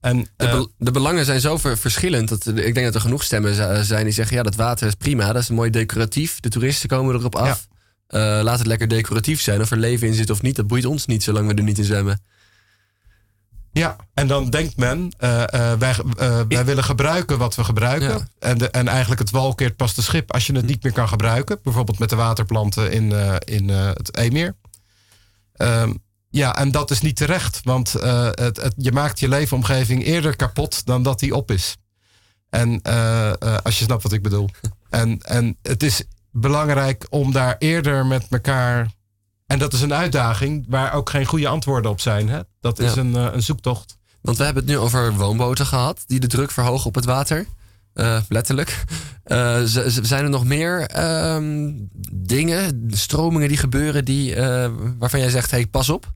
[0.00, 2.28] En de, eh, de belangen zijn zo ver- verschillend.
[2.28, 4.36] Dat, ik denk dat er genoeg stemmen zijn die zeggen...
[4.36, 6.40] ja, dat water is prima, dat is mooi decoratief.
[6.40, 7.68] De toeristen komen erop af.
[8.06, 9.60] Eh, laat het lekker decoratief zijn.
[9.60, 11.22] Of er leven in zit of niet, dat boeit ons niet...
[11.22, 12.20] zolang we er niet in zwemmen.
[13.78, 18.08] Ja, en dan denkt men, eh, eh, wij, eh, wij willen gebruiken wat we gebruiken.
[18.08, 18.28] Ja.
[18.38, 20.92] En, de, en eigenlijk het wal keert pas de schip als je het niet meer
[20.92, 21.58] kan gebruiken.
[21.62, 23.12] Bijvoorbeeld met de waterplanten in,
[23.44, 24.56] in het Eemmeer.
[25.52, 25.92] Ehm,
[26.30, 30.86] ja, en dat is niet terecht, want het, het, je maakt je leefomgeving eerder kapot
[30.86, 31.76] dan dat die op is.
[32.50, 32.82] En
[33.62, 34.48] als je snapt wat ik bedoel.
[34.88, 38.96] En, en het is belangrijk om daar eerder met elkaar.
[39.48, 42.28] En dat is een uitdaging waar ook geen goede antwoorden op zijn.
[42.28, 42.40] Hè?
[42.60, 43.00] Dat is Ja.
[43.00, 43.96] een, eh, een zoektocht.
[44.22, 46.04] Want we hebben het nu over woonboten gehad...
[46.06, 47.46] die de druk verhogen op het water.
[47.94, 48.84] Eh, letterlijk.
[49.24, 51.70] Eh, z- z- zijn er nog meer ehm,
[52.12, 54.04] dingen, stromingen die gebeuren...
[54.04, 56.12] Die, eh, waarvan jij zegt, hey, pas op?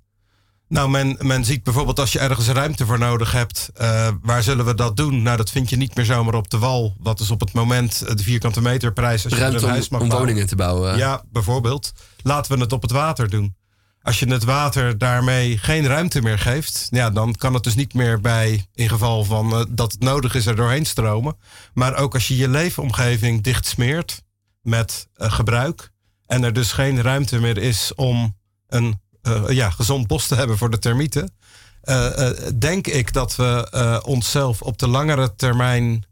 [0.68, 4.64] Nou, men, men ziet bijvoorbeeld als je ergens ruimte voor nodig hebt, eh, waar zullen
[4.64, 5.22] we dat doen?
[5.22, 6.94] Nou, dat vind je niet meer zomaar op de wal.
[6.98, 10.28] Wat is op het moment de vierkante meterprijs als je een huis mag om bouwen?
[10.28, 10.96] woningen te bouwen.
[10.96, 11.92] Ja, bijvoorbeeld.
[12.22, 13.56] Laten we het op het water doen.
[14.02, 17.94] Als je het water daarmee geen ruimte meer geeft, ja, dan kan het dus niet
[17.94, 21.36] meer bij, in geval van eh, dat het nodig is, er doorheen stromen.
[21.74, 24.22] Maar ook als je je leefomgeving dicht smeert
[24.62, 25.92] met eh, gebruik
[26.26, 28.36] en er dus geen ruimte meer is om
[28.68, 31.34] een eh, ja, gezond bos te hebben voor de termieten,
[32.58, 36.04] denk ik dat we onszelf op de langere termijn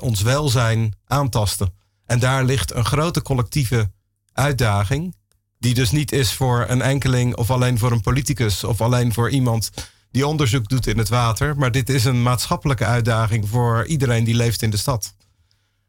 [0.00, 1.74] ons welzijn aantasten.
[2.06, 3.90] En daar ligt een grote collectieve
[4.32, 5.14] uitdaging.
[5.60, 9.30] Die dus niet is voor een enkeling of alleen voor een politicus of alleen voor
[9.30, 9.70] iemand
[10.10, 11.56] die onderzoek doet in het water.
[11.56, 15.14] Maar dit is een maatschappelijke uitdaging voor iedereen die leeft in de stad.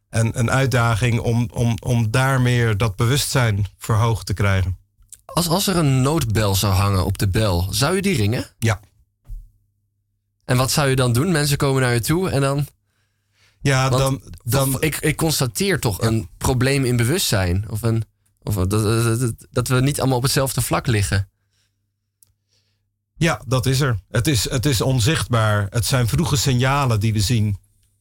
[0.09, 4.77] En een uitdaging om, om, om daar meer dat bewustzijn verhoogd te krijgen.
[5.25, 8.45] Als, als er een noodbel zou hangen op de bel, zou je die ringen?
[8.59, 8.79] Ja.
[10.45, 11.31] En wat zou je dan doen?
[11.31, 12.67] Mensen komen naar je toe en dan.
[13.61, 14.21] Ja, dan.
[14.43, 17.65] dan ik, ik constateer toch een probleem in bewustzijn.
[17.69, 18.03] Of, een,
[18.43, 21.29] of dat, dat, we niet allemaal op hetzelfde vlak liggen.
[23.15, 23.99] Ja, dat is er.
[24.09, 25.67] Het is, het is onzichtbaar.
[25.69, 27.57] Het zijn vroege signalen die we zien.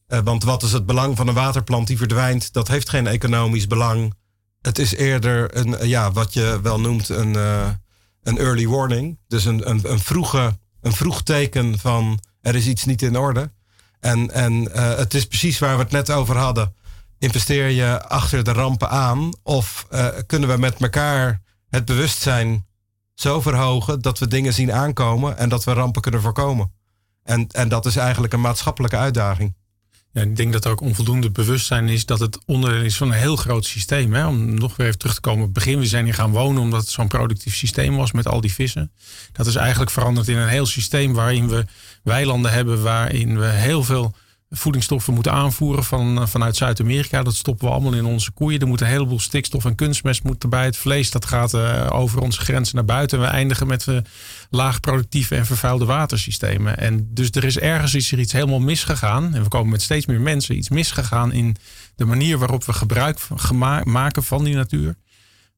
[0.07, 2.53] Eh, want wat is het belang van een waterplant die verdwijnt?
[2.53, 4.13] Dat heeft geen economisch belang.
[4.61, 7.69] Het is eerder een, ja, wat je wel noemt een, eh,
[8.23, 9.19] een early warning.
[9.27, 13.51] Dus een, een, een, vroege, een vroeg teken van er is iets niet in orde.
[13.99, 16.75] En, en eh, het is precies waar we het net over hadden.
[17.21, 19.31] Investeer je achter de rampen aan?
[19.43, 22.65] Of eh, kunnen we met elkaar het bewustzijn
[23.13, 26.71] zo verhogen dat we dingen zien aankomen en dat we rampen kunnen voorkomen?
[27.23, 29.55] En, en dat is eigenlijk een maatschappelijke uitdaging.
[30.11, 33.17] Ja, ik denk dat er ook onvoldoende bewustzijn is dat het onderdeel is van een
[33.17, 34.13] heel groot systeem.
[34.13, 34.27] Hè?
[34.27, 35.79] Om nog weer even terug te komen op het begin.
[35.79, 38.91] We zijn hier gaan wonen omdat het zo'n productief systeem was met al die vissen.
[39.31, 41.65] Dat is eigenlijk veranderd in een heel systeem waarin we
[42.03, 44.15] weilanden hebben, waarin we heel veel
[44.53, 47.23] voedingsstoffen moeten aanvoeren van, vanuit Zuid-Amerika.
[47.23, 48.59] Dat stoppen we allemaal in onze koeien.
[48.59, 50.65] Er moet een heleboel stikstof en kunstmest moet erbij.
[50.65, 53.17] Het vlees dat gaat uh, over onze grenzen naar buiten.
[53.17, 53.97] En we eindigen met uh,
[54.49, 56.77] laag productieve en vervuilde watersystemen.
[56.77, 59.33] En dus er is ergens is iets helemaal misgegaan.
[59.33, 61.55] En we komen met steeds meer mensen iets misgegaan in
[61.95, 63.19] de manier waarop we gebruik
[63.83, 64.95] maken van die natuur.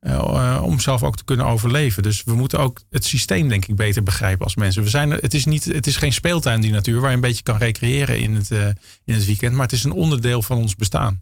[0.06, 2.04] Uh, om zelf ook te kunnen overleven.
[2.04, 4.84] Dus we moeten ook het systeem, denk ik, beter begrijpen als mensen.
[4.84, 7.44] We zijn, het, is niet, het is geen speeltuin, die natuur, waar je een beetje
[7.44, 8.68] kan recreëren in het, uh,
[9.06, 9.54] in het weekend.
[9.54, 11.22] Maar het is een onderdeel van ons bestaan.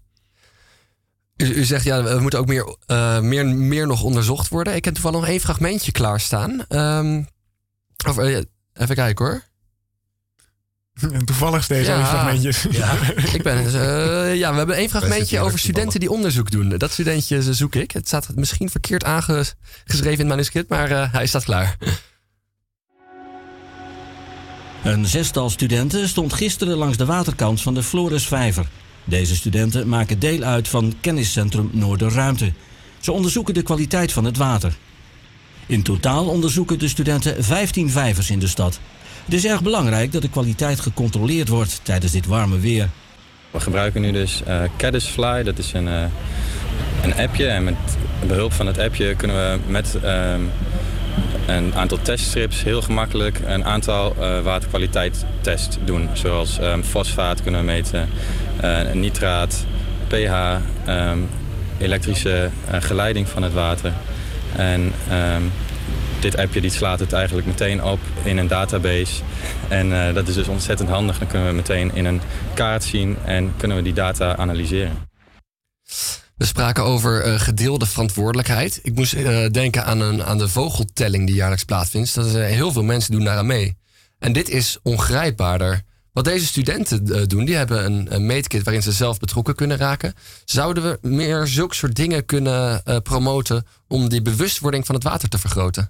[1.37, 4.75] U, zegt ja, we moeten ook meer, uh, meer, meer nog onderzocht worden.
[4.75, 6.65] Ik heb toevallig nog één fragmentje klaarstaan.
[6.69, 7.27] Um,
[8.07, 9.50] of, even kijken hoor.
[11.11, 12.65] En toevallig steeds ja, fragmentjes.
[12.71, 12.95] Ja,
[13.33, 16.69] ik ben, uh, ja, we hebben één fragmentje over studenten die onderzoek doen.
[16.69, 17.91] Dat studentje zoek ik.
[17.91, 21.77] Het staat misschien verkeerd aangeschreven in het manuscript, maar uh, hij staat klaar.
[24.83, 28.67] Een zestal studenten stond gisteren langs de waterkant van de Florisvijver.
[29.03, 32.53] Deze studenten maken deel uit van kenniscentrum Noorderruimte.
[32.99, 34.77] Ze onderzoeken de kwaliteit van het water.
[35.65, 38.79] In totaal onderzoeken de studenten 15 vijvers in de stad.
[39.25, 42.89] Het is erg belangrijk dat de kwaliteit gecontroleerd wordt tijdens dit warme weer.
[43.51, 45.43] We gebruiken nu dus uh, Caddisfly.
[45.43, 46.03] Dat is een, uh,
[47.03, 47.47] een appje.
[47.47, 47.75] En met
[48.27, 50.33] behulp van het appje kunnen we met uh,
[51.47, 55.11] een aantal teststrips heel gemakkelijk een aantal uh,
[55.83, 56.09] doen.
[56.13, 58.09] Zoals um, fosfaat kunnen we meten,
[58.93, 59.65] nitraat,
[60.07, 60.57] pH,
[60.87, 61.29] um,
[61.77, 63.93] elektrische geleiding van het water.
[64.55, 64.93] En
[66.21, 69.21] dit appje die slaat het eigenlijk meteen op in een database.
[69.67, 71.17] En uh, dat is dus ontzettend handig.
[71.17, 72.21] Dan kunnen we meteen in een
[72.53, 75.09] kaart zien en kunnen we die data analyseren.
[76.35, 78.79] We spraken over uh, gedeelde verantwoordelijkheid.
[78.83, 82.15] Ik moest uh, denken aan, een, aan de vogeltelling die jaarlijks plaatsvindt.
[82.15, 83.77] Dat heel veel mensen doen daaraan mee.
[84.19, 85.81] En dit is ongrijpbaarder.
[86.13, 90.13] Wat deze studenten doen, die hebben een, een, meetkit waarin ze zelf betrokken kunnen raken.
[90.45, 95.37] Zouden we meer zulke soort dingen kunnen promoten om die bewustwording van het water te
[95.37, 95.89] vergroten?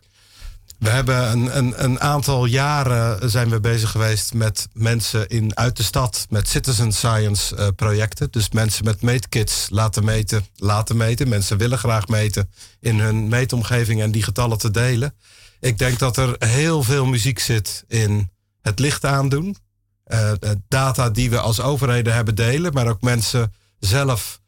[0.82, 5.78] We hebben een, een, een, aantal jaren zijn we bezig geweest met mensen in, uit
[5.78, 8.32] de stad met citizen science uh, projecten.
[8.32, 11.30] Dus mensen met meetkits laten meten, laten meten.
[11.30, 15.14] Mensen willen graag meten in hun meetomgeving en die getallen te delen.
[15.60, 19.56] Ik denk dat er heel veel muziek zit in het licht aandoen.
[20.08, 20.32] Uh,
[20.68, 24.40] data die we als overheden hebben delen, maar ook mensen zelf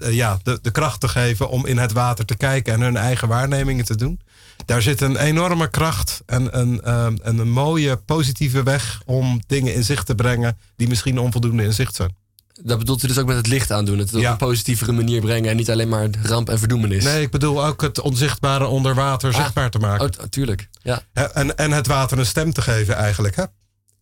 [0.00, 3.28] ja, de, de kracht te geven om in het water te kijken en hun eigen
[3.28, 4.20] waarnemingen te doen
[4.66, 9.74] daar zit een enorme kracht en een, um, en een mooie positieve weg om dingen
[9.74, 12.20] in zicht te brengen die misschien onvoldoende in zicht zijn.
[12.62, 15.50] Dat bedoelt u dus ook met het licht aandoen, het op een positievere manier brengen
[15.50, 17.04] en niet alleen maar ramp en verdoemenis.
[17.04, 20.06] Nee, ik bedoel ook het onzichtbare onder water ah, zichtbaar te maken.
[20.06, 21.02] Oh, tuurlijk, ja.
[21.12, 23.44] En, en het water een stem te geven eigenlijk, hè?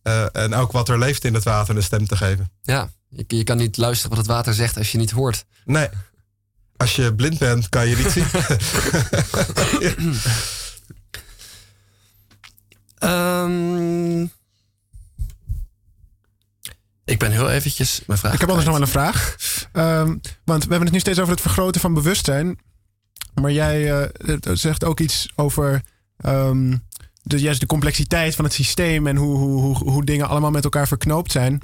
[0.03, 2.51] Uh, en ook wat er leeft in het water een stem te geven.
[2.61, 5.45] Ja, je, je kan niet luisteren wat het water zegt als je niet hoort.
[5.65, 5.89] Nee,
[6.81, 8.25] als je blind bent, kan je niet zien.
[13.09, 14.21] um,
[17.13, 18.33] ik ben heel eventjes mijn vraag.
[18.33, 19.35] Ik heb anders nog wel een vraag.
[19.73, 22.59] Um, want we hebben het nu steeds over het vergroten van bewustzijn.
[23.33, 25.81] Maar jij uh, zegt ook iets over
[26.25, 26.83] um,
[27.23, 30.63] de, juist de complexiteit van het systeem en hoe, hoe, hoe, hoe dingen allemaal met
[30.63, 31.61] elkaar verknoopt zijn.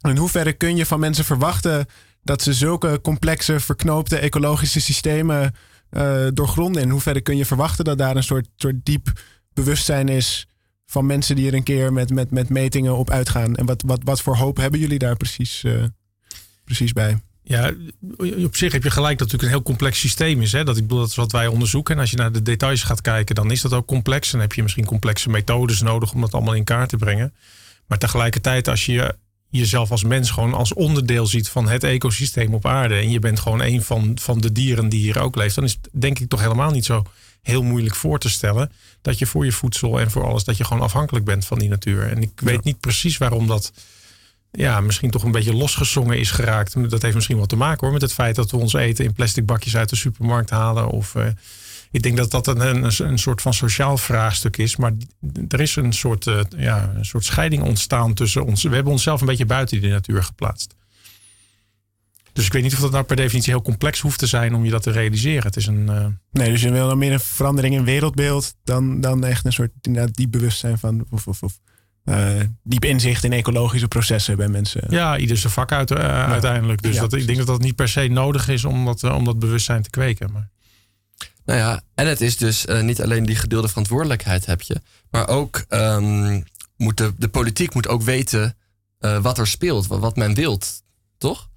[0.00, 1.86] En in hoeverre kun je van mensen verwachten
[2.28, 5.54] dat ze zulke complexe, verknoopte ecologische systemen
[5.90, 6.82] eh, doorgronden?
[6.82, 9.12] In hoeverre kun je verwachten dat daar een soort, soort diep
[9.52, 10.46] bewustzijn is
[10.86, 13.56] van mensen die er een keer met, met, met metingen op uitgaan?
[13.56, 15.84] En wat, wat, wat voor hoop hebben jullie daar precies, eh,
[16.64, 17.20] precies bij?
[17.42, 17.72] Ja,
[18.44, 20.52] op zich heb je gelijk dat het natuurlijk een heel complex systeem is.
[20.52, 20.64] Hè?
[20.64, 21.94] Dat, ik bedoel, dat is wat wij onderzoeken.
[21.94, 24.32] En als je naar de details gaat kijken, dan is dat ook complex.
[24.32, 27.34] En heb je misschien complexe methodes nodig om dat allemaal in kaart te brengen.
[27.86, 29.14] Maar tegelijkertijd, als je
[29.50, 32.94] jezelf als mens gewoon als onderdeel ziet van het ecosysteem op aarde.
[32.94, 35.54] En je bent gewoon een van, van de dieren die hier ook leeft.
[35.54, 37.02] Dan is het denk ik toch helemaal niet zo
[37.42, 38.72] heel moeilijk voor te stellen.
[39.02, 41.68] Dat je voor je voedsel en voor alles, dat je gewoon afhankelijk bent van die
[41.68, 42.10] natuur.
[42.10, 43.72] En ik weet niet precies waarom dat
[44.50, 46.90] ja, misschien toch een beetje losgezongen is geraakt.
[46.90, 49.12] Dat heeft misschien wat te maken hoor met het feit dat we ons eten in
[49.12, 50.88] plastic bakjes uit de supermarkt halen.
[50.88, 51.26] Of uh,
[51.90, 54.76] ik denk dat dat een, een, een, soort van sociaal vraagstuk is.
[54.76, 54.92] Maar
[55.48, 58.62] er is een soort, uh, ja, een soort scheiding ontstaan tussen ons.
[58.62, 60.76] We hebben onszelf een beetje buiten die natuur geplaatst.
[62.32, 64.64] Dus ik weet niet of dat nou per definitie heel complex hoeft te zijn om
[64.64, 65.42] je dat te realiseren.
[65.42, 65.86] Het is een.
[65.90, 66.06] Uh...
[66.30, 69.70] Nee, dus je wil dan meer een verandering in wereldbeeld dan, dan echt een soort
[69.82, 71.06] inderdaad diep bewustzijn van.
[71.10, 71.58] Of, of, of
[72.04, 74.84] uh, diep inzicht in ecologische processen bij mensen.
[74.88, 75.98] Ja, ieder zijn vak uit, uh,
[76.30, 76.82] uiteindelijk.
[76.82, 79.38] Dus dat, ik denk dat dat niet per se nodig is om dat, om dat
[79.38, 80.32] bewustzijn te kweken.
[80.32, 80.48] Maar...
[81.48, 84.80] Nou ja, en het is dus niet alleen die gedeelde verantwoordelijkheid heb je,
[85.10, 86.44] maar ook um,
[86.76, 88.56] moet de, politiek moet ook weten
[88.98, 90.82] wat er speelt, wat, men wilt,
[91.18, 91.48] toch?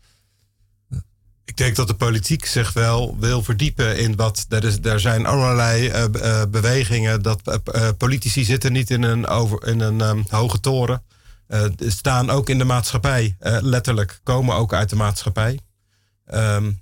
[1.45, 4.45] Ik denk dat de politiek zich wel wil verdiepen in wat.
[4.49, 7.41] Er, is, er zijn allerlei uh, bewegingen dat
[7.97, 11.03] politici zitten niet in een, over, in een um, hoge toren.
[11.77, 15.59] staan ook in de maatschappij, letterlijk, komen ook uit de maatschappij.
[16.33, 16.79] Um,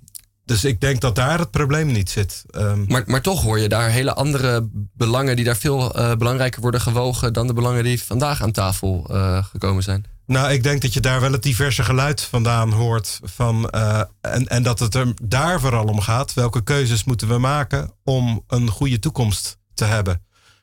[0.50, 2.44] dus ik denk dat daar het probleem niet zit.
[2.50, 6.80] Um, maar, maar toch hoor je daar hele andere belangen die daar veel belangrijker worden
[6.80, 9.06] gewogen dan de belangen die vandaag aan tafel
[9.52, 10.04] gekomen zijn.
[10.30, 13.20] Nou, ik denk dat je daar wel het diverse geluid vandaan hoort.
[13.22, 16.34] Van, uh, en, en dat het er daar vooral om gaat.
[16.34, 20.22] Welke keuzes moeten we maken om een goede toekomst te hebben?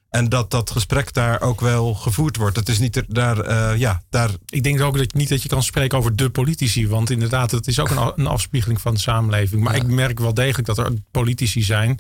[0.09, 2.55] En dat dat gesprek daar ook wel gevoerd wordt.
[2.55, 4.29] Het is niet daar, uh, ja, daar.
[4.49, 6.87] Ik denk ook dat, niet dat je kan spreken over de politici.
[6.87, 9.63] Want inderdaad, het is ook een, een afspiegeling van de samenleving.
[9.63, 9.81] Maar ja.
[9.81, 11.99] ik merk wel degelijk dat er politici zijn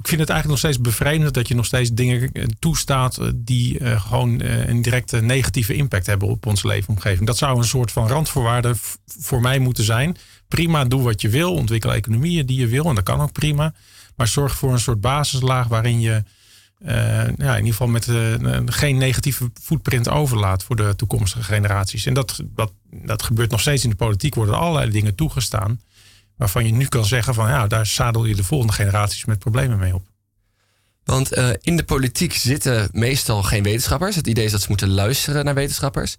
[0.00, 3.28] ik vind het eigenlijk nog steeds bevreemdend dat je nog steeds dingen eh, toestaat eh,
[3.34, 7.26] die uh, gewoon uh, een directe negatieve impact hebben op onze leefomgeving.
[7.26, 8.74] Dat zou een soort van randvoorwaarde
[9.06, 10.16] voor mij moeten zijn.
[10.48, 13.74] Prima, doe wat je wil, ontwikkel economieën die je wil en dat kan ook prima.
[14.16, 16.22] Maar zorg voor een soort basislaag waarin je
[16.86, 18.08] ja, in ieder geval met
[18.64, 22.06] geen negatieve footprint overlaat voor de toekomstige generaties.
[22.06, 25.80] En dat, dat, dat gebeurt nog steeds in de politiek, worden allerlei dingen toegestaan
[26.36, 29.78] waarvan je nu kan zeggen van ja, daar zadel je de volgende generaties met problemen
[29.78, 30.08] mee op.
[31.04, 34.16] Want in de politiek zitten meestal geen wetenschappers.
[34.16, 36.16] Het idee is dat ze moeten luisteren naar wetenschappers.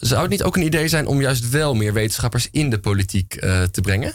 [0.00, 3.34] Zou het niet ook een idee zijn om juist wel meer wetenschappers in de politiek
[3.70, 4.14] te brengen?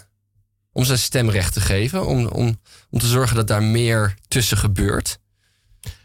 [0.71, 5.19] Om ze stemrecht te geven, om, om, om te zorgen dat daar meer tussen gebeurt?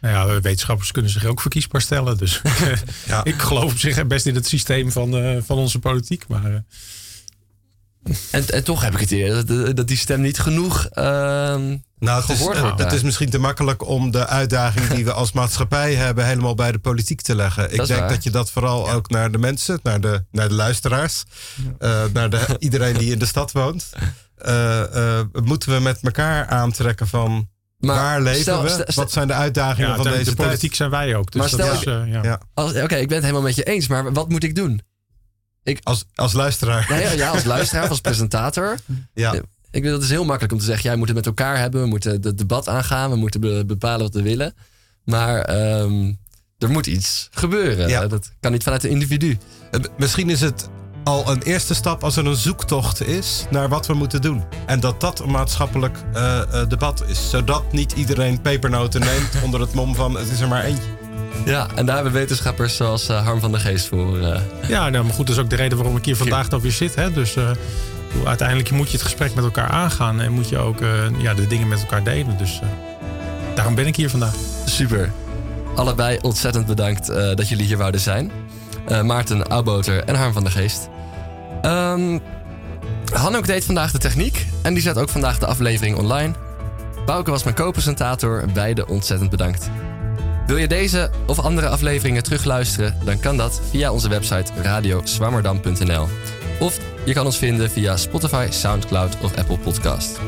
[0.01, 2.17] Nou ja, wetenschappers kunnen zich ook verkiesbaar stellen.
[2.17, 2.41] Dus
[3.05, 3.23] ja.
[3.23, 6.27] ik geloof op zich best in het systeem van, van onze politiek.
[6.27, 6.63] Maar
[8.31, 11.03] en, en toch heb ik het idee dat, dat die stem niet genoeg uh,
[11.99, 15.95] nou, het is, het is misschien te makkelijk om de uitdaging die we als maatschappij
[16.05, 17.73] hebben helemaal bij de politiek te leggen.
[17.73, 21.23] Ik denk dat je dat vooral ook naar de mensen, naar de, naar de luisteraars,
[21.79, 23.89] uh, naar de, iedereen die in de stad woont,
[24.45, 27.49] uh, moeten we met elkaar aantrekken van
[27.81, 28.69] maar waar leven stel, we?
[28.69, 31.31] Stel, wat zijn de uitdagingen ja, van deze de politiek zijn wij ook.
[31.31, 32.23] Dus maar stel, ja.
[32.23, 32.41] ja.
[32.53, 34.81] Oké, okay, ik ben het helemaal met je eens, maar wat moet ik doen?
[35.63, 36.85] Ik, als, als luisteraar.
[36.89, 38.77] Ja, ja, ja, als luisteraar, als presentator.
[39.13, 39.33] Ja.
[39.71, 41.81] Ik weet dat is heel makkelijk om te zeggen: jij moet het met elkaar hebben.
[41.81, 43.09] We moeten het debat aangaan.
[43.09, 44.53] We moeten bepalen wat we willen.
[45.03, 46.19] Maar um,
[46.57, 47.87] er moet iets gebeuren.
[47.87, 48.07] Ja.
[48.07, 49.37] Dat kan niet vanuit een individu.
[49.97, 50.69] Misschien is het
[51.03, 54.43] al een eerste stap als er een zoektocht is naar wat we moeten doen.
[54.65, 57.29] En dat dat een maatschappelijk uh, uh, debat is.
[57.29, 60.89] Zodat niet iedereen pepernoten neemt onder het mom van het is er maar eentje.
[61.45, 64.17] Ja, en daar hebben wetenschappers zoals uh, Harm van der Geest voor.
[64.17, 64.39] Uh.
[64.67, 66.71] Ja, nou, maar goed, dat is ook de reden waarom ik hier vandaag nog weer
[66.71, 66.95] zit.
[66.95, 67.11] Hè?
[67.11, 67.49] Dus uh,
[68.25, 70.79] uiteindelijk moet je het gesprek met elkaar aangaan en moet je ook
[71.17, 72.37] ja, de dingen met elkaar delen.
[72.37, 72.61] Dus
[73.55, 74.35] daarom ben ik hier vandaag.
[74.65, 75.11] Super.
[75.75, 78.31] Allebei ontzettend bedankt dat jullie hier wouden zijn.
[79.03, 80.89] Maarten Auboter en Harm van der Geest.
[81.65, 82.21] Um,
[83.13, 86.33] Hannook deed vandaag de techniek en die zet ook vandaag de aflevering online.
[87.05, 88.45] Bouke was mijn co-presentator.
[88.53, 89.69] Beide ontzettend bedankt.
[90.45, 92.97] Wil je deze of andere afleveringen terugluisteren?
[93.03, 96.07] Dan kan dat via onze website radioswammerdam.nl.
[96.59, 100.19] Of je kan ons vinden via Spotify, Soundcloud of Apple Podcast.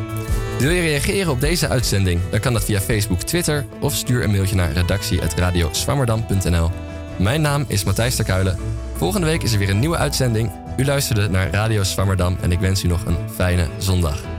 [0.60, 2.22] Wil je reageren op deze uitzending?
[2.30, 6.72] Dan kan dat via Facebook, Twitter of stuur een mailtje naar redactie.radioswammerdam.nl.
[7.18, 8.57] Mijn naam is Matthijs Terkuilen.
[8.97, 10.51] Volgende week is er weer een nieuwe uitzending.
[10.78, 14.32] U luisterde naar Radio Swammerdam en ik wens u nog een fijne zondag.